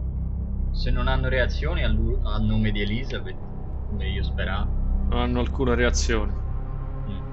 Se 0.70 0.90
non 0.90 1.08
hanno 1.08 1.28
reazioni 1.28 1.84
al, 1.84 1.96
al 2.22 2.42
nome 2.44 2.70
di 2.70 2.80
Elizabeth, 2.80 3.40
come 3.86 4.08
io 4.08 4.22
speravo, 4.22 4.80
Non 5.08 5.20
hanno 5.20 5.40
alcuna 5.40 5.74
reazione. 5.74 6.42
mm, 7.06 7.24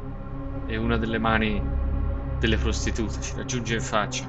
E 0.65 0.77
una 0.77 0.97
delle 0.97 1.19
mani 1.19 1.61
delle 2.39 2.57
prostitute 2.57 3.19
ci 3.21 3.35
raggiunge 3.35 3.75
in 3.75 3.81
faccia 3.81 4.27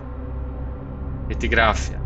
e 1.33 1.37
ti 1.37 1.49
graffia 1.49 2.05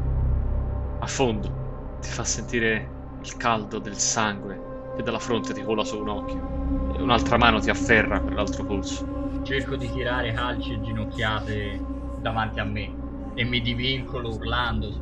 a 0.99 1.07
fondo, 1.07 1.62
ti 1.99 2.11
fa 2.11 2.24
sentire 2.24 2.99
il 3.18 3.37
caldo 3.37 3.79
del 3.79 3.99
sangue 3.99 4.66
che 4.93 5.03
dalla 5.03 5.18
fronte 5.18 5.55
ti 5.55 5.62
cola 5.62 5.85
su 5.85 5.99
un 5.99 6.09
occhio 6.09 6.49
e 6.87 7.01
un'altra 7.03 7.37
mano 7.39 7.61
ti 7.61 7.70
afferra 7.70 8.20
per 8.22 8.35
l'altro 8.35 8.64
polso. 8.64 9.05
cerco 9.41 9.77
di 9.77 9.91
tirare 9.91 10.33
calci 10.33 10.74
e 10.74 10.81
ginocchiate 10.81 11.87
davanti 12.18 12.61
a 12.61 12.64
me 12.64 12.99
e 13.33 13.45
mi 13.45 13.62
divincolo 13.62 14.35
urlando. 14.35 15.01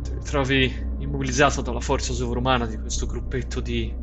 Ti 0.00 0.18
trovi 0.20 0.72
immobilizzato 0.96 1.60
dalla 1.62 1.80
forza 1.80 2.12
sovrumana 2.14 2.66
di 2.66 2.78
questo 2.78 3.06
gruppetto 3.06 3.60
di, 3.60 3.96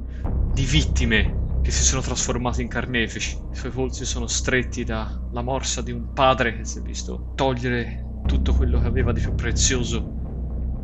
di 0.47 0.63
vittime 0.65 1.41
che 1.61 1.71
si 1.71 1.83
sono 1.83 2.01
trasformati 2.01 2.61
in 2.61 2.67
carnefici. 2.67 3.35
I 3.49 3.55
suoi 3.55 3.71
polsi 3.71 4.05
sono 4.05 4.27
stretti 4.27 4.83
dalla 4.83 5.41
morsa 5.41 5.81
di 5.81 5.91
un 5.91 6.11
padre 6.13 6.55
che 6.55 6.63
si 6.65 6.79
è 6.79 6.81
visto 6.81 7.27
togliere 7.33 8.04
tutto 8.25 8.53
quello 8.53 8.79
che 8.79 8.87
aveva 8.87 9.11
di 9.11 9.19
più 9.21 9.33
prezioso 9.33 10.11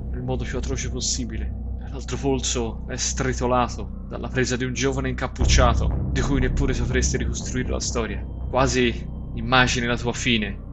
nel 0.09 0.21
modo 0.23 0.43
più 0.43 0.57
atroce 0.57 0.89
possibile. 0.89 1.55
L'altro 1.89 2.17
polso 2.17 2.83
è 2.85 2.95
stritolato 2.95 3.95
dalla 4.05 4.27
presa 4.27 4.55
di 4.55 4.63
un 4.63 4.73
giovane 4.73 5.09
incappucciato 5.09 5.99
di 6.07 6.21
cui 6.21 6.39
neppure 6.39 6.73
sapresti 6.73 7.17
ricostruire 7.17 7.71
la 7.71 7.79
storia. 7.79 8.23
Quasi 8.45 9.09
immagini 9.31 9.87
la 9.87 9.97
tua 9.97 10.13
fine 10.13 10.63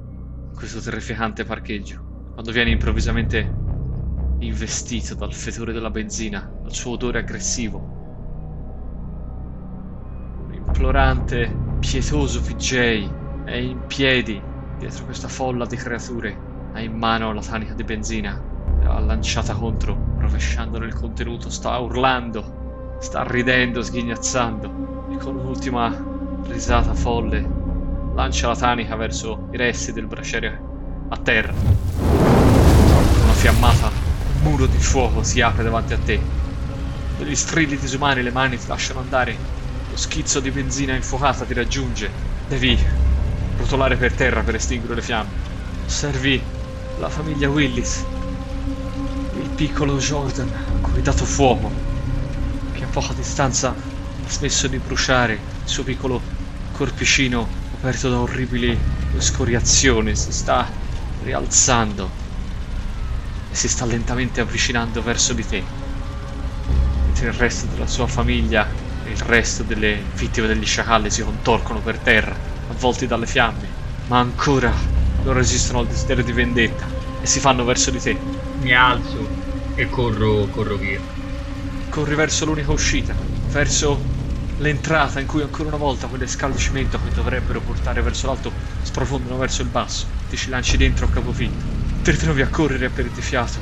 in 0.46 0.54
questo 0.54 0.80
terrificante 0.80 1.44
parcheggio, 1.44 2.04
quando 2.30 2.52
vieni 2.52 2.72
improvvisamente 2.72 3.60
investito 4.38 5.14
dal 5.14 5.32
fetore 5.32 5.72
della 5.72 5.90
benzina, 5.90 6.54
dal 6.60 6.72
suo 6.72 6.92
odore 6.92 7.18
aggressivo. 7.20 7.90
Un 10.40 10.54
implorante, 10.54 11.64
pietoso 11.78 12.40
VJ 12.40 13.16
è 13.42 13.54
in 13.54 13.84
piedi 13.86 14.46
dietro 14.76 15.04
questa 15.04 15.28
folla 15.28 15.66
di 15.66 15.76
creature, 15.76 16.47
ha 16.78 16.80
in 16.80 16.96
mano 16.96 17.32
la 17.32 17.40
tanica 17.40 17.74
di 17.74 17.82
benzina, 17.82 18.40
l'ha 18.82 19.00
lanciata 19.00 19.52
contro, 19.54 20.14
rovesciandone 20.18 20.86
il 20.86 20.94
contenuto, 20.94 21.50
sta 21.50 21.76
urlando, 21.78 22.96
sta 23.00 23.24
ridendo, 23.24 23.82
sghignazzando 23.82 25.08
e 25.10 25.16
con 25.16 25.36
un'ultima 25.36 25.92
risata 26.46 26.94
folle 26.94 27.56
lancia 28.14 28.48
la 28.48 28.56
tanica 28.56 28.94
verso 28.94 29.48
i 29.50 29.56
resti 29.56 29.92
del 29.92 30.06
braciere 30.06 30.60
a 31.08 31.16
terra. 31.16 31.52
Una 31.52 33.32
fiammata 33.32 33.88
un 33.88 34.42
muro 34.42 34.66
di 34.66 34.78
fuoco 34.78 35.24
si 35.24 35.40
apre 35.40 35.64
davanti 35.64 35.94
a 35.94 35.98
te. 35.98 36.20
Degli 37.18 37.34
strilli 37.34 37.76
disumani 37.76 38.22
le 38.22 38.30
mani 38.30 38.56
ti 38.56 38.68
lasciano 38.68 39.00
andare. 39.00 39.36
Lo 39.90 39.96
schizzo 39.96 40.38
di 40.38 40.50
benzina 40.50 40.94
infuocata 40.94 41.44
ti 41.44 41.54
raggiunge. 41.54 42.08
Devi 42.46 42.78
rotolare 43.56 43.96
per 43.96 44.12
terra 44.12 44.42
per 44.42 44.54
estinguere 44.54 44.94
le 44.96 45.02
fiamme. 45.02 45.46
Osservi 45.86 46.56
la 46.98 47.08
famiglia 47.08 47.48
Willis. 47.48 48.04
Il 49.36 49.48
piccolo 49.54 49.98
Jordan 49.98 50.48
a 50.48 50.80
cui 50.80 50.96
hai 50.96 51.02
dato 51.02 51.24
fuoco. 51.24 51.70
Che 52.72 52.84
a 52.84 52.88
poca 52.88 53.12
distanza 53.12 53.70
ha 53.70 54.30
smesso 54.30 54.66
di 54.66 54.78
bruciare 54.78 55.34
il 55.34 55.40
suo 55.68 55.84
piccolo 55.84 56.20
corpicino 56.72 57.48
coperto 57.70 58.08
da 58.10 58.18
orribili 58.18 58.76
scoriazioni. 59.18 60.14
Si 60.16 60.32
sta 60.32 60.68
rialzando 61.22 62.10
e 63.50 63.54
si 63.54 63.68
sta 63.68 63.84
lentamente 63.84 64.40
avvicinando 64.40 65.00
verso 65.00 65.32
di 65.32 65.46
te. 65.46 65.62
Mentre 67.04 67.28
il 67.28 67.32
resto 67.32 67.66
della 67.66 67.86
sua 67.86 68.08
famiglia 68.08 68.68
e 69.04 69.10
il 69.10 69.20
resto 69.20 69.62
delle 69.62 70.02
vittime 70.16 70.48
degli 70.48 70.66
sciacalli 70.66 71.10
si 71.10 71.22
contorcono 71.22 71.80
per 71.80 71.98
terra, 71.98 72.36
avvolti 72.68 73.06
dalle 73.06 73.26
fiamme, 73.26 73.68
ma 74.06 74.18
ancora 74.18 74.97
non 75.28 75.36
resistono 75.36 75.80
al 75.80 75.86
desiderio 75.86 76.24
di 76.24 76.32
vendetta 76.32 76.90
e 77.20 77.26
si 77.26 77.38
fanno 77.38 77.64
verso 77.64 77.90
di 77.90 78.00
te. 78.00 78.18
Mi 78.56 78.72
alzo 78.72 79.28
e 79.74 79.86
corro, 79.86 80.48
corro 80.48 80.76
via. 80.78 81.02
Corri 81.90 82.14
verso 82.14 82.46
l'unica 82.46 82.72
uscita, 82.72 83.14
verso 83.50 84.00
l'entrata 84.56 85.20
in 85.20 85.26
cui 85.26 85.42
ancora 85.42 85.68
una 85.68 85.76
volta 85.76 86.08
quelle 86.08 86.26
scale 86.26 86.54
di 86.54 86.58
cemento 86.58 86.98
che 86.98 87.10
dovrebbero 87.10 87.60
portare 87.60 88.00
verso 88.00 88.26
l'alto 88.26 88.50
sprofondano 88.80 89.36
verso 89.36 89.60
il 89.60 89.68
basso. 89.68 90.06
Ti 90.26 90.36
ci 90.36 90.48
lanci 90.48 90.78
dentro 90.78 91.04
a 91.04 91.10
capofitto. 91.10 91.66
Ti 92.00 92.10
ritrovi 92.10 92.40
a 92.40 92.48
correre 92.48 92.86
a 92.86 92.90
perdere 92.90 93.20
fiato, 93.20 93.60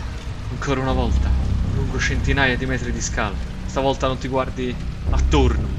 ancora 0.50 0.80
una 0.80 0.92
volta, 0.92 1.36
lungo 1.70 1.98
centinaia 1.98 2.56
di 2.56 2.66
metri 2.66 2.92
di 2.92 3.00
scale. 3.00 3.34
Stavolta 3.64 4.06
non 4.06 4.18
ti 4.18 4.28
guardi 4.28 4.72
attorno. 5.08 5.74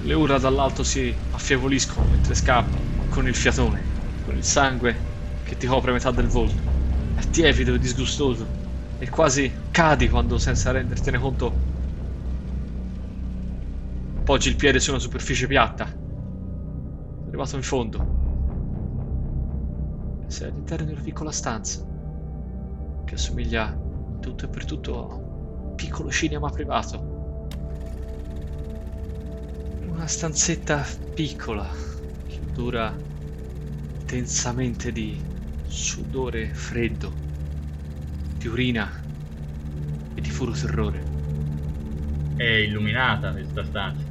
Le 0.00 0.14
urla 0.14 0.38
dall'alto 0.38 0.82
si 0.84 1.16
affievoliscono 1.30 2.06
mentre 2.08 2.34
scappi, 2.34 2.78
con 3.08 3.26
il 3.26 3.34
fiatone, 3.34 3.85
con 4.26 4.36
il 4.36 4.42
sangue 4.42 5.40
che 5.44 5.56
ti 5.56 5.68
copre 5.68 5.92
metà 5.92 6.10
del 6.10 6.26
volto. 6.26 6.60
È 7.14 7.22
tiepido 7.30 7.74
e 7.74 7.78
disgustoso, 7.78 8.50
e 8.98 9.08
quasi 9.08 9.54
cadi 9.70 10.08
quando, 10.08 10.36
senza 10.36 10.72
rendertene 10.72 11.16
conto, 11.16 11.54
poggi 14.24 14.48
il 14.48 14.56
piede 14.56 14.80
su 14.80 14.90
una 14.90 14.98
superficie 14.98 15.46
piatta. 15.46 15.86
Sei 15.86 17.28
arrivato 17.28 17.54
in 17.54 17.62
fondo. 17.62 18.04
Sei 20.26 20.48
all'interno 20.48 20.86
di 20.86 20.92
una 20.92 21.02
piccola 21.02 21.30
stanza 21.30 21.84
che 23.04 23.14
assomiglia 23.14 23.78
tutto 24.20 24.44
e 24.44 24.48
per 24.48 24.64
tutto 24.64 25.08
a 25.08 25.14
un 25.14 25.74
piccolo 25.76 26.10
cinema 26.10 26.50
privato. 26.50 27.14
Una 29.86 30.08
stanzetta 30.08 30.84
piccola 31.14 31.70
che 32.26 32.40
odora 32.42 32.92
intensamente 34.06 34.92
di 34.92 35.20
sudore 35.64 36.54
freddo, 36.54 37.12
di 38.38 38.46
urina 38.46 38.88
e 40.14 40.20
di 40.20 40.30
puro 40.30 40.52
terrore. 40.52 41.04
È 42.36 42.44
illuminata 42.44 43.32
questa 43.32 43.64
stanza. 43.64 44.04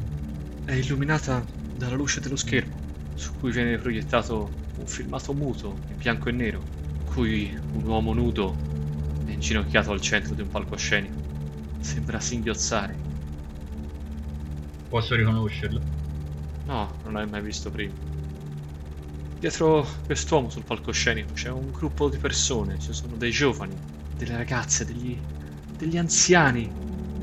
È 0.65 0.73
illuminata 0.73 1.47
dalla 1.49 1.95
luce 1.95 2.19
dello 2.19 2.35
schermo, 2.35 3.13
su 3.15 3.37
cui 3.39 3.53
viene 3.53 3.77
proiettato 3.77 4.73
un 4.75 4.85
filmato 4.85 5.33
muto 5.33 5.85
in 5.87 5.95
bianco 5.95 6.27
e 6.27 6.33
nero, 6.33 6.65
in 6.99 7.05
cui 7.05 7.55
un 7.55 7.85
uomo 7.85 8.13
nudo 8.13 9.23
è 9.25 9.31
inginocchiato 9.31 9.93
al 9.93 10.01
centro 10.01 10.35
di 10.35 10.41
un 10.41 10.49
palcoscenico. 10.49 11.77
Sembra 11.79 12.19
singhiozzare. 12.19 12.99
Posso 14.89 15.15
riconoscerlo? 15.15 15.79
No, 16.65 16.99
non 17.03 17.13
l'hai 17.13 17.29
mai 17.29 17.41
visto 17.41 17.71
prima. 17.71 18.05
Dietro 19.45 19.87
quest'uomo 20.07 20.49
sul 20.49 20.63
palcoscenico 20.63 21.33
c'è 21.33 21.51
un 21.51 21.69
gruppo 21.69 22.09
di 22.09 22.17
persone, 22.17 22.79
ci 22.79 22.91
sono 22.93 23.15
dei 23.15 23.29
giovani, 23.29 23.77
delle 24.17 24.37
ragazze, 24.37 24.85
degli, 24.85 25.21
degli 25.77 25.97
anziani, 25.97 26.67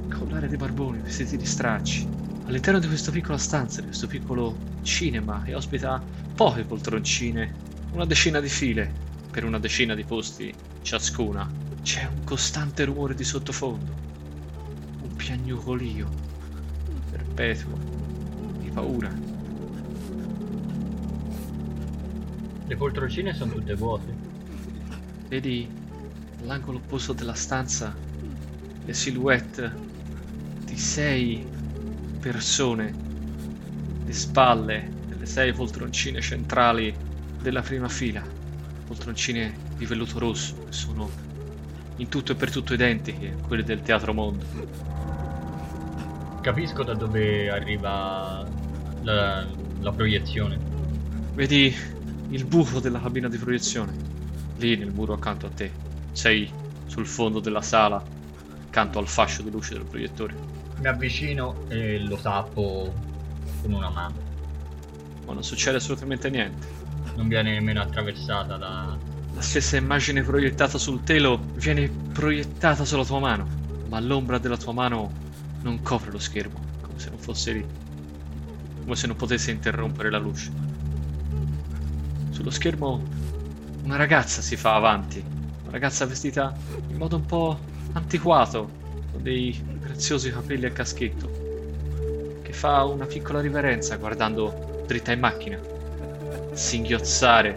con 0.08 0.28
l'aria 0.28 0.46
di 0.46 0.54
barboni, 0.56 1.00
vestiti 1.00 1.36
di 1.36 1.44
stracci. 1.44 2.08
All'interno 2.44 2.78
di 2.78 2.86
questa 2.86 3.10
piccola 3.10 3.38
stanza, 3.38 3.80
di 3.80 3.88
questo 3.88 4.06
piccolo 4.06 4.56
cinema 4.82 5.42
che 5.42 5.52
ospita 5.52 6.00
poche 6.36 6.64
poltroncine, 6.64 7.56
una 7.90 8.06
decina 8.06 8.38
di 8.38 8.48
file 8.48 8.94
per 9.28 9.44
una 9.44 9.58
decina 9.58 9.96
di 9.96 10.04
posti 10.04 10.54
ciascuna, 10.80 11.52
c'è 11.82 12.04
un 12.04 12.22
costante 12.22 12.84
rumore 12.84 13.16
di 13.16 13.24
sottofondo, 13.24 13.92
un 15.00 15.12
piagnucolio 15.16 16.08
perpetuo 17.10 17.80
di 18.60 18.70
paura. 18.70 19.31
Le 22.72 22.78
poltroncine 22.78 23.34
sono 23.34 23.52
tutte 23.52 23.74
vuote. 23.74 24.14
Vedi 25.28 25.68
all'angolo 26.40 26.78
opposto 26.78 27.12
della 27.12 27.34
stanza 27.34 27.94
le 28.86 28.94
silhouette 28.94 29.70
di 30.64 30.78
sei 30.78 31.46
persone, 32.18 32.94
le 34.06 34.12
spalle 34.14 34.90
delle 35.06 35.26
sei 35.26 35.52
poltroncine 35.52 36.22
centrali 36.22 36.94
della 37.42 37.60
prima 37.60 37.90
fila, 37.90 38.22
poltroncine 38.86 39.52
di 39.76 39.84
velluto 39.84 40.18
rosso 40.18 40.64
che 40.64 40.72
sono 40.72 41.10
in 41.96 42.08
tutto 42.08 42.32
e 42.32 42.36
per 42.36 42.50
tutto 42.50 42.72
identiche 42.72 43.36
a 43.38 43.46
quelle 43.46 43.64
del 43.64 43.82
Teatro 43.82 44.14
Mondo. 44.14 44.46
Capisco 46.40 46.82
da 46.82 46.94
dove 46.94 47.50
arriva 47.50 48.48
La, 49.02 49.46
la 49.80 49.92
proiezione. 49.92 50.58
Vedi 51.34 52.00
il 52.32 52.46
buco 52.46 52.80
della 52.80 53.00
cabina 53.00 53.28
di 53.28 53.36
proiezione? 53.36 53.92
Lì 54.56 54.76
nel 54.76 54.90
muro 54.90 55.12
accanto 55.12 55.46
a 55.46 55.50
te. 55.50 55.70
Sei 56.12 56.50
sul 56.86 57.06
fondo 57.06 57.40
della 57.40 57.60
sala, 57.60 58.02
accanto 58.66 58.98
al 58.98 59.06
fascio 59.06 59.42
di 59.42 59.50
luce 59.50 59.74
del 59.74 59.84
proiettore. 59.84 60.34
Mi 60.78 60.86
avvicino 60.86 61.64
e 61.68 61.98
lo 61.98 62.16
tappo 62.16 62.92
con 63.60 63.72
una 63.72 63.90
mano. 63.90 64.14
Ma 65.26 65.34
non 65.34 65.44
succede 65.44 65.76
assolutamente 65.76 66.30
niente. 66.30 66.66
Non 67.16 67.28
viene 67.28 67.52
nemmeno 67.52 67.82
attraversata 67.82 68.56
da... 68.56 68.96
La 69.34 69.40
stessa 69.42 69.76
immagine 69.76 70.22
proiettata 70.22 70.78
sul 70.78 71.02
telo 71.02 71.38
viene 71.54 71.88
proiettata 71.88 72.84
sulla 72.84 73.04
tua 73.04 73.18
mano, 73.18 73.46
ma 73.88 74.00
l'ombra 74.00 74.38
della 74.38 74.56
tua 74.56 74.72
mano 74.72 75.12
non 75.62 75.82
copre 75.82 76.10
lo 76.10 76.18
schermo, 76.18 76.58
come 76.80 76.98
se 76.98 77.10
non 77.10 77.18
fosse 77.18 77.52
lì. 77.52 77.66
Come 78.82 78.96
se 78.96 79.06
non 79.06 79.16
potesse 79.16 79.50
interrompere 79.50 80.10
la 80.10 80.18
luce. 80.18 80.71
Sullo 82.42 82.54
schermo 82.54 83.00
una 83.84 83.94
ragazza 83.94 84.42
si 84.42 84.56
fa 84.56 84.74
avanti, 84.74 85.22
una 85.62 85.70
ragazza 85.70 86.06
vestita 86.06 86.52
in 86.88 86.96
modo 86.96 87.14
un 87.14 87.24
po' 87.24 87.56
antiquato, 87.92 88.68
con 89.12 89.22
dei 89.22 89.56
graziosi 89.80 90.32
capelli 90.32 90.66
a 90.66 90.72
caschetto, 90.72 92.40
che 92.42 92.52
fa 92.52 92.82
una 92.82 93.06
piccola 93.06 93.40
riverenza 93.40 93.94
guardando 93.94 94.82
dritta 94.88 95.12
in 95.12 95.20
macchina, 95.20 95.56
singhiozzare 96.52 97.56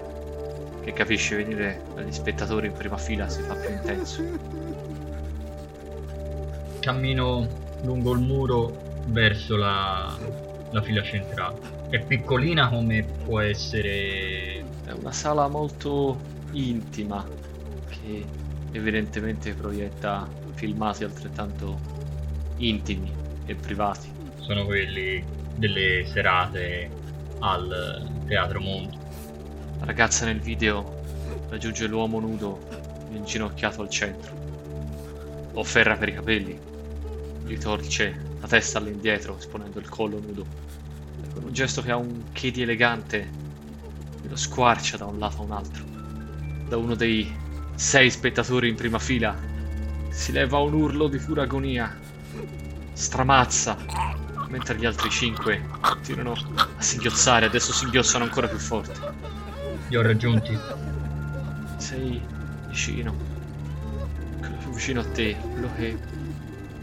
che 0.83 0.93
capisce 0.93 1.35
venire 1.35 1.81
dagli 1.95 2.11
spettatori 2.11 2.67
in 2.67 2.73
prima 2.73 2.97
fila 2.97 3.27
si 3.27 3.41
fa 3.41 3.55
più 3.55 3.71
intenso. 3.71 4.23
Cammino 6.79 7.47
lungo 7.81 8.13
il 8.13 8.19
muro 8.19 9.01
verso 9.07 9.55
la, 9.55 10.15
la 10.69 10.81
fila 10.83 11.01
centrale. 11.01 11.73
È 11.89 11.99
piccolina 12.01 12.69
come 12.69 13.03
può 13.23 13.39
essere... 13.39 14.54
È 14.85 14.91
una 14.91 15.11
sala 15.11 15.47
molto 15.47 16.19
intima 16.51 17.27
che 17.89 18.23
evidentemente 18.71 19.53
proietta 19.53 20.29
filmati 20.53 21.03
altrettanto 21.03 21.79
intimi 22.57 23.11
e 23.47 23.55
privati. 23.55 24.11
Sono 24.41 24.63
quelli 24.65 25.23
delle 25.55 26.05
serate 26.05 26.89
al 27.39 28.07
Teatro 28.27 28.61
Mondo. 28.61 28.95
La 29.79 29.85
ragazza 29.85 30.25
nel 30.25 30.39
video 30.39 31.01
raggiunge 31.49 31.87
l'uomo 31.87 32.19
nudo 32.19 32.59
inginocchiato 33.11 33.81
al 33.81 33.89
centro. 33.89 34.33
Lo 35.51 35.61
afferra 35.61 35.95
per 35.97 36.09
i 36.09 36.13
capelli, 36.13 36.59
gli 37.43 37.57
torce 37.57 38.15
la 38.39 38.47
testa 38.47 38.77
all'indietro 38.77 39.35
esponendo 39.35 39.79
il 39.79 39.89
collo 39.89 40.19
nudo. 40.19 40.45
Con 41.33 41.43
un 41.45 41.53
gesto 41.53 41.81
che 41.81 41.89
ha 41.89 41.97
un 41.97 42.25
che 42.33 42.51
di 42.51 42.61
elegante 42.61 43.44
lo 44.27 44.35
squarcia 44.35 44.97
da 44.97 45.05
un 45.05 45.19
lato 45.19 45.37
a 45.37 45.41
un 45.41 45.51
altro. 45.51 45.83
Da 46.67 46.77
uno 46.77 46.95
dei 46.95 47.43
sei 47.75 48.09
spettatori 48.09 48.69
in 48.69 48.75
prima 48.75 48.99
fila 48.99 49.35
si 50.09 50.31
leva 50.31 50.59
un 50.59 50.73
urlo 50.73 51.07
di 51.07 51.17
pura 51.17 51.43
agonia. 51.43 51.93
Stramazza, 52.93 53.77
mentre 54.47 54.77
gli 54.77 54.85
altri 54.85 55.09
cinque 55.09 55.61
continuano 55.81 56.31
a 56.31 56.81
singhiozzare, 56.81 57.45
adesso 57.45 57.73
singhiozzano 57.73 58.23
ancora 58.23 58.47
più 58.47 58.57
forte. 58.57 58.93
Li 59.89 59.97
ho 59.97 60.01
raggiunti. 60.01 60.57
Sei 61.77 62.21
vicino. 62.67 63.13
Quello 64.39 64.55
più 64.55 64.69
vicino 64.71 65.01
a 65.01 65.05
te, 65.05 65.35
quello 65.51 65.69
che, 65.75 65.97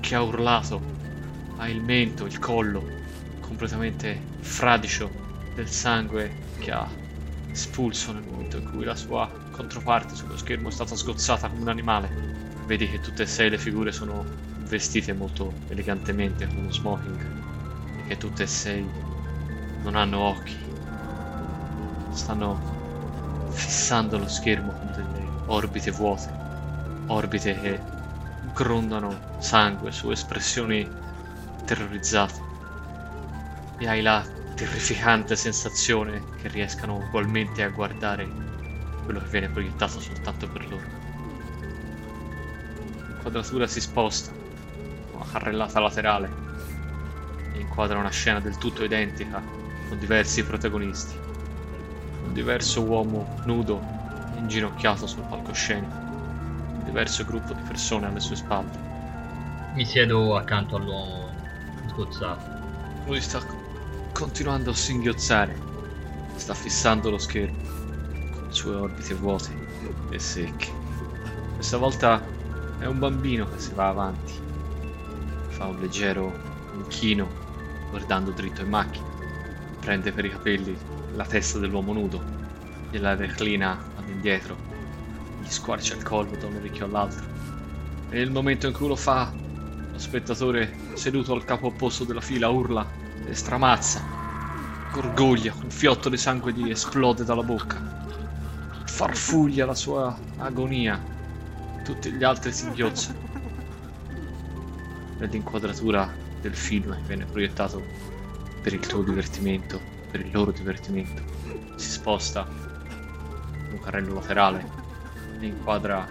che 0.00 0.14
ha 0.14 0.22
urlato, 0.22 0.80
ha 1.56 1.68
il 1.68 1.80
mento, 1.80 2.26
il 2.26 2.38
collo, 2.38 2.86
completamente 3.40 4.20
fradicio 4.40 5.10
del 5.54 5.68
sangue 5.68 6.30
che 6.58 6.70
ha 6.70 6.86
espulso 7.52 8.12
nel 8.12 8.24
momento 8.24 8.56
in 8.56 8.64
cui 8.70 8.84
la 8.84 8.96
sua 8.96 9.30
controparte 9.50 10.14
sullo 10.14 10.36
schermo 10.36 10.68
è 10.68 10.72
stata 10.72 10.96
sgozzata 10.96 11.48
come 11.48 11.60
un 11.60 11.68
animale. 11.68 12.10
Vedi 12.66 12.88
che 12.88 13.00
tutte 13.00 13.22
e 13.22 13.26
sei 13.26 13.50
le 13.50 13.58
figure 13.58 13.92
sono 13.92 14.24
vestite 14.60 15.12
molto 15.12 15.52
elegantemente 15.68 16.46
con 16.46 16.56
uno 16.56 16.72
smoking 16.72 17.20
e 17.98 18.06
che 18.08 18.16
tutte 18.16 18.44
e 18.44 18.46
sei 18.46 18.84
non 19.82 19.94
hanno 19.96 20.18
occhi. 20.18 20.56
Stanno 22.12 23.48
fissando 23.50 24.18
lo 24.18 24.28
schermo 24.28 24.72
con 24.72 24.90
delle 24.92 25.28
orbite 25.46 25.90
vuote, 25.90 26.32
orbite 27.06 27.60
che 27.60 27.80
grondano 28.54 29.36
sangue 29.38 29.92
su 29.92 30.10
espressioni 30.10 30.88
terrorizzate. 31.64 32.40
E 33.78 33.88
hai 33.88 34.00
la 34.00 34.24
terrificante 34.54 35.36
sensazione 35.36 36.24
che 36.36 36.48
riescano 36.48 36.96
ugualmente 36.96 37.62
a 37.62 37.70
guardare 37.70 38.30
quello 39.04 39.20
che 39.20 39.28
viene 39.28 39.48
proiettato 39.48 40.00
soltanto 40.00 40.48
per 40.48 40.68
loro. 40.68 41.00
L'inquadratura 43.08 43.66
si 43.66 43.80
sposta, 43.80 44.32
una 45.12 45.24
carrellata 45.30 45.80
laterale, 45.80 46.30
e 47.54 47.60
inquadra 47.60 47.98
una 47.98 48.10
scena 48.10 48.40
del 48.40 48.58
tutto 48.58 48.84
identica, 48.84 49.42
con 49.88 49.98
diversi 49.98 50.44
protagonisti. 50.44 51.18
Un 52.24 52.32
diverso 52.32 52.82
uomo 52.82 53.26
nudo, 53.44 53.82
inginocchiato 54.36 55.06
sul 55.06 55.24
palcoscenico, 55.24 55.94
un 55.96 56.82
diverso 56.84 57.24
gruppo 57.24 57.52
di 57.52 57.62
persone 57.62 58.06
alle 58.06 58.20
sue 58.20 58.36
spalle. 58.36 58.90
Mi 59.74 59.84
siedo 59.84 60.36
accanto 60.36 60.76
all'uomo 60.76 61.34
sgozzato. 61.88 62.50
Lui 63.06 63.20
sta 63.20 63.40
continuando 64.12 64.70
a 64.70 64.74
singhiozzare, 64.74 65.58
sta 66.36 66.54
fissando 66.54 67.10
lo 67.10 67.18
schermo 67.18 67.58
con 68.30 68.46
le 68.46 68.52
sue 68.52 68.74
orbite 68.74 69.14
vuote 69.14 69.50
e 70.10 70.18
secche. 70.18 70.70
Questa 71.54 71.78
volta 71.78 72.22
è 72.78 72.84
un 72.86 72.98
bambino 72.98 73.48
che 73.50 73.58
si 73.58 73.72
va 73.74 73.88
avanti, 73.88 74.32
fa 75.48 75.66
un 75.66 75.80
leggero 75.80 76.32
inchino 76.74 77.26
guardando 77.90 78.30
dritto 78.30 78.62
in 78.62 78.68
macchina, 78.68 79.06
prende 79.80 80.12
per 80.12 80.24
i 80.24 80.30
capelli 80.30 80.76
la 81.14 81.24
testa 81.24 81.58
dell'uomo 81.58 81.92
nudo, 81.92 82.22
gliela 82.90 83.14
reclina 83.14 83.78
all'indietro, 83.96 84.56
gli 85.40 85.50
squarcia 85.50 85.94
il 85.94 86.02
collo 86.02 86.36
da 86.36 86.46
un 86.46 86.56
orecchio 86.56 86.84
all'altro. 86.84 87.24
E 88.10 88.18
nel 88.18 88.30
momento 88.30 88.66
in 88.66 88.72
cui 88.72 88.88
lo 88.88 88.96
fa, 88.96 89.32
lo 89.90 89.98
spettatore 89.98 90.74
seduto 90.94 91.32
al 91.32 91.44
capo 91.44 91.66
opposto 91.68 92.04
della 92.04 92.20
fila 92.20 92.48
urla 92.48 93.00
e 93.26 93.34
stramazza, 93.34 94.02
gorgoglia, 94.92 95.54
un 95.62 95.70
fiotto 95.70 96.08
di 96.08 96.16
sangue 96.16 96.52
gli 96.52 96.70
esplode 96.70 97.24
dalla 97.24 97.42
bocca, 97.42 97.80
farfuglia 98.84 99.66
la 99.66 99.74
sua 99.74 100.16
agonia, 100.38 101.00
tutti 101.84 102.12
gli 102.12 102.22
altri 102.24 102.52
singhiozzano. 102.52 103.18
Nell'inquadratura 105.18 106.10
del 106.40 106.54
film 106.54 106.96
viene 107.06 107.24
proiettato 107.24 107.82
per 108.62 108.74
il 108.74 108.86
tuo 108.86 109.02
divertimento, 109.02 109.80
per 110.10 110.20
il 110.20 110.30
loro 110.32 110.50
divertimento, 110.50 111.22
si 111.76 111.90
sposta 111.90 112.46
un 113.70 113.80
carrello 113.80 114.14
laterale 114.14 114.68
e 115.40 115.46
inquadra 115.46 116.06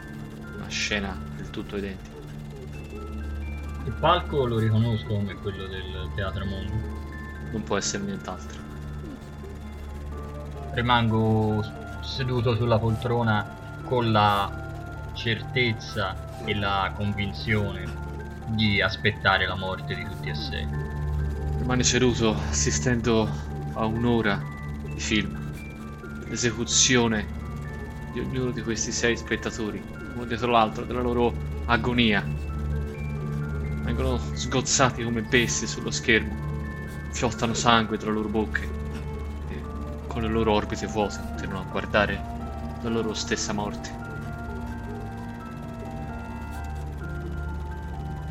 una 0.56 0.68
scena 0.68 1.18
del 1.36 1.50
tutto 1.50 1.78
identica. 1.78 2.10
Il 3.86 3.94
palco 4.00 4.46
lo 4.46 4.60
riconosco 4.60 5.08
come 5.08 5.34
quello 5.36 5.66
del 5.68 6.10
Teatro 6.16 6.46
Mondo. 6.46 6.91
Non 7.52 7.64
può 7.64 7.78
essere 7.78 8.04
nient'altro. 8.04 8.60
Rimango 10.74 11.64
seduto 12.02 12.56
sulla 12.56 12.80
poltrona 12.80 13.46
con 13.84 14.12
la 14.12 15.12
certezza 15.14 16.16
e 16.46 16.56
la 16.56 16.92
convinzione 16.96 17.86
di 18.48 18.82
aspettare 18.82 19.46
la 19.46 19.56
morte 19.56 19.96
di 19.96 20.04
tutti 20.06 20.30
e 20.30 20.36
sei. 20.36 20.68
Rimane 21.60 21.84
seduto 21.84 22.36
assistendo 22.50 23.30
a 23.74 23.86
un'ora 23.86 24.42
di 24.94 25.00
film. 25.00 25.38
L'esecuzione 26.28 27.40
di 28.14 28.20
ognuno 28.20 28.52
di 28.52 28.62
questi 28.62 28.92
sei 28.92 29.16
spettatori, 29.16 29.82
uno 30.16 30.26
dietro 30.26 30.52
l'altro, 30.52 30.86
della 30.86 31.02
loro 31.02 31.34
agonia. 31.66 32.26
Vengono 33.84 34.18
sgozzati 34.18 35.04
come 35.04 35.22
bestie 35.22 35.68
sullo 35.68 35.92
schermo, 35.92 36.41
fiottano 37.12 37.54
sangue 37.54 37.98
tra 37.98 38.10
le 38.10 38.16
loro 38.16 38.30
bocche 38.30 38.70
e 39.50 39.62
con 40.08 40.22
le 40.22 40.28
loro 40.28 40.54
orbite 40.54 40.88
vuote 40.88 41.20
continuano 41.20 41.68
a 41.68 41.72
guardare 41.72 42.24
la 42.82 42.90
loro 42.90 43.14
stessa 43.14 43.54
morte. 43.54 44.00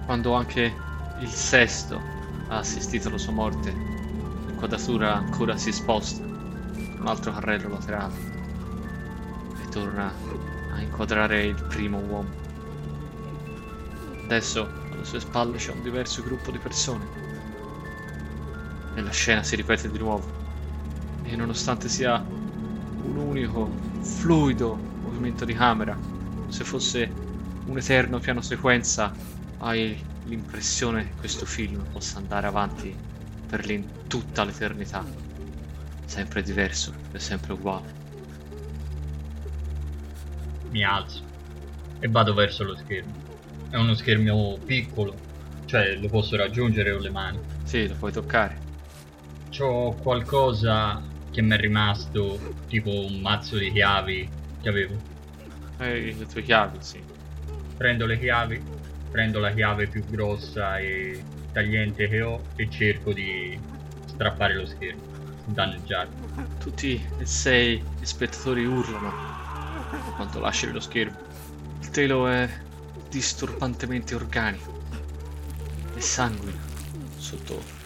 Quando 0.06 0.32
anche 0.34 0.74
il 1.20 1.28
sesto 1.28 2.00
ha 2.48 2.58
assistito 2.58 3.08
alla 3.08 3.18
sua 3.18 3.32
morte, 3.32 3.70
l'inquadratura 3.70 5.14
ancora 5.14 5.56
si 5.56 5.70
sposta 5.70 6.22
un 6.24 7.06
altro 7.06 7.32
carrello 7.32 7.68
laterale 7.68 8.14
e 9.62 9.68
torna 9.68 10.12
a 10.74 10.80
inquadrare 10.80 11.44
il 11.44 11.62
primo 11.68 11.98
uomo. 11.98 12.28
Adesso 14.24 14.68
alle 14.92 15.04
sue 15.04 15.20
spalle 15.20 15.56
c'è 15.58 15.72
un 15.72 15.82
diverso 15.82 16.22
gruppo 16.22 16.50
di 16.50 16.58
persone. 16.58 17.29
E 18.94 19.00
la 19.00 19.10
scena 19.10 19.42
si 19.42 19.56
ripete 19.56 19.90
di 19.90 19.98
nuovo. 19.98 20.38
E 21.22 21.36
nonostante 21.36 21.88
sia 21.88 22.18
un 22.18 23.16
unico, 23.16 23.70
fluido 24.00 24.76
movimento 25.02 25.44
di 25.44 25.54
camera, 25.54 25.96
se 26.48 26.64
fosse 26.64 27.10
un 27.66 27.76
eterno 27.76 28.18
piano 28.18 28.40
sequenza, 28.40 29.12
hai 29.58 29.98
l'impressione 30.24 31.04
che 31.04 31.14
questo 31.18 31.46
film 31.46 31.84
possa 31.92 32.18
andare 32.18 32.46
avanti 32.46 32.94
per 33.48 33.64
l'in- 33.66 34.06
tutta 34.06 34.44
l'eternità. 34.44 35.04
Sempre 36.04 36.42
diverso 36.42 36.92
e 37.12 37.18
sempre 37.18 37.52
uguale. 37.52 37.98
Mi 40.70 40.84
alzo 40.84 41.22
e 42.00 42.08
vado 42.08 42.34
verso 42.34 42.64
lo 42.64 42.76
schermo. 42.76 43.12
È 43.70 43.76
uno 43.76 43.94
schermo 43.94 44.58
piccolo, 44.64 45.14
cioè 45.66 45.94
lo 45.96 46.08
posso 46.08 46.36
raggiungere 46.36 46.92
con 46.92 47.02
le 47.02 47.10
mani. 47.10 47.38
Sì, 47.64 47.86
lo 47.86 47.94
puoi 47.94 48.12
toccare. 48.12 48.69
C'ho 49.60 49.94
qualcosa 50.00 51.02
che 51.30 51.42
mi 51.42 51.50
è 51.50 51.58
rimasto, 51.58 52.54
tipo 52.66 52.88
un 52.88 53.20
mazzo 53.20 53.58
di 53.58 53.70
chiavi 53.70 54.26
che 54.62 54.68
avevo. 54.70 54.96
E 55.76 56.14
le 56.18 56.24
tue 56.24 56.42
chiavi, 56.42 56.78
sì. 56.80 56.98
Prendo 57.76 58.06
le 58.06 58.18
chiavi, 58.18 58.58
prendo 59.10 59.38
la 59.38 59.50
chiave 59.50 59.86
più 59.86 60.02
grossa 60.06 60.78
e 60.78 61.22
tagliente 61.52 62.08
che 62.08 62.22
ho 62.22 62.42
e 62.56 62.70
cerco 62.70 63.12
di 63.12 63.60
strappare 64.06 64.54
lo 64.54 64.64
schermo, 64.64 65.02
danneggiarlo. 65.44 66.14
Tutti 66.58 66.98
e 67.18 67.26
sei 67.26 67.84
gli 67.98 68.06
spettatori 68.06 68.64
urlano 68.64 69.12
quando 70.16 70.40
lasci 70.40 70.72
lo 70.72 70.80
schermo. 70.80 71.18
Il 71.80 71.90
telo 71.90 72.28
è 72.28 72.48
disturbantemente 73.10 74.14
organico 74.14 74.80
e 75.94 76.00
sanguina 76.00 76.58
sotto 77.18 77.79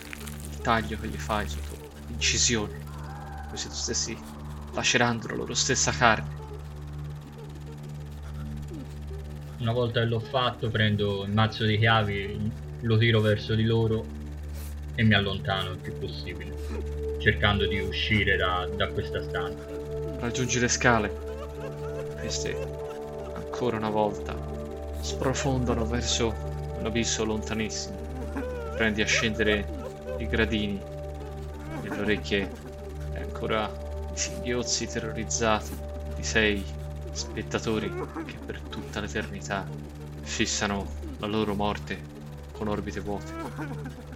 taglio 0.64 0.98
che 0.98 1.08
gli 1.08 1.18
fai, 1.18 1.46
sotto 1.46 1.76
l'incisione, 2.06 2.72
come 3.44 3.56
se 3.56 3.68
tu 3.68 3.74
stessi 3.74 4.16
lacerando 4.72 5.28
la 5.28 5.34
loro 5.34 5.52
stessa 5.52 5.92
carne. 5.92 6.42
Una 9.58 9.72
volta 9.72 10.00
che 10.00 10.06
l'ho 10.06 10.20
fatto, 10.20 10.70
prendo 10.70 11.24
il 11.24 11.32
mazzo 11.32 11.66
di 11.66 11.78
chiavi, 11.78 12.50
lo 12.80 12.96
tiro 12.96 13.20
verso 13.20 13.54
di 13.54 13.64
loro 13.64 14.06
e 14.94 15.02
mi 15.02 15.12
allontano 15.12 15.72
il 15.72 15.78
più 15.78 15.98
possibile, 15.98 16.54
cercando 17.18 17.66
di 17.66 17.80
uscire 17.80 18.36
da, 18.36 18.66
da 18.74 18.88
questa 18.88 19.22
stanza. 19.22 19.68
Raggiungi 20.18 20.60
le 20.60 20.68
scale. 20.68 21.08
Queste, 22.20 22.56
ancora 23.34 23.76
una 23.76 23.90
volta, 23.90 24.34
sprofondano 25.02 25.84
verso 25.84 26.34
un 26.78 26.86
abisso 26.86 27.22
lontanissimo. 27.24 27.96
Prendi 28.76 29.02
a 29.02 29.06
scendere 29.06 29.73
i 30.24 30.28
gradini. 30.28 30.80
Nelle 31.82 32.00
orecchie 32.00 32.50
e 33.14 33.20
ancora 33.20 33.70
i 34.12 34.16
singhiozzi 34.16 34.86
terrorizzati 34.86 35.76
di 36.16 36.22
sei 36.22 36.64
spettatori 37.12 37.92
che 38.24 38.38
per 38.44 38.60
tutta 38.60 39.00
l'eternità 39.00 39.66
fissano 40.22 40.86
la 41.18 41.26
loro 41.26 41.54
morte 41.54 42.00
con 42.52 42.68
orbite 42.68 43.00
vuote. 43.00 44.13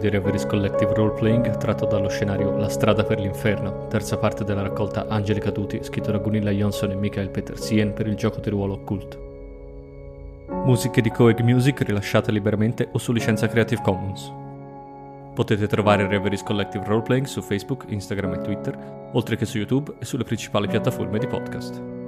Di 0.00 0.08
Reveries 0.08 0.46
Collective 0.46 0.94
Roleplaying 0.94 1.56
tratto 1.58 1.84
dallo 1.84 2.08
scenario 2.08 2.56
La 2.56 2.68
strada 2.68 3.04
per 3.04 3.20
l'inferno, 3.20 3.86
terza 3.88 4.16
parte 4.16 4.42
della 4.42 4.62
raccolta 4.62 5.06
Angeli 5.06 5.38
Caduti, 5.38 5.78
scritto 5.82 6.10
da 6.10 6.18
Gunilla 6.18 6.50
Johnson 6.50 6.90
e 6.90 6.94
Michael 6.96 7.28
Petersien 7.28 7.92
per 7.92 8.06
il 8.06 8.16
gioco 8.16 8.40
di 8.40 8.50
ruolo 8.50 8.72
Occult. 8.72 9.18
Musiche 10.64 11.00
di 11.00 11.10
Coeg 11.10 11.40
Music 11.40 11.82
rilasciate 11.82 12.32
liberamente 12.32 12.88
o 12.90 12.98
su 12.98 13.12
licenza 13.12 13.46
Creative 13.46 13.82
Commons. 13.82 14.32
Potete 15.34 15.66
trovare 15.68 16.08
Reveries 16.08 16.42
Collective 16.42 16.84
Roleplaying 16.84 17.26
su 17.26 17.42
Facebook, 17.42 17.84
Instagram 17.88 18.34
e 18.34 18.40
Twitter, 18.40 18.78
oltre 19.12 19.36
che 19.36 19.44
su 19.44 19.58
YouTube 19.58 19.92
e 19.98 20.04
sulle 20.04 20.24
principali 20.24 20.66
piattaforme 20.66 21.18
di 21.18 21.26
podcast. 21.26 21.99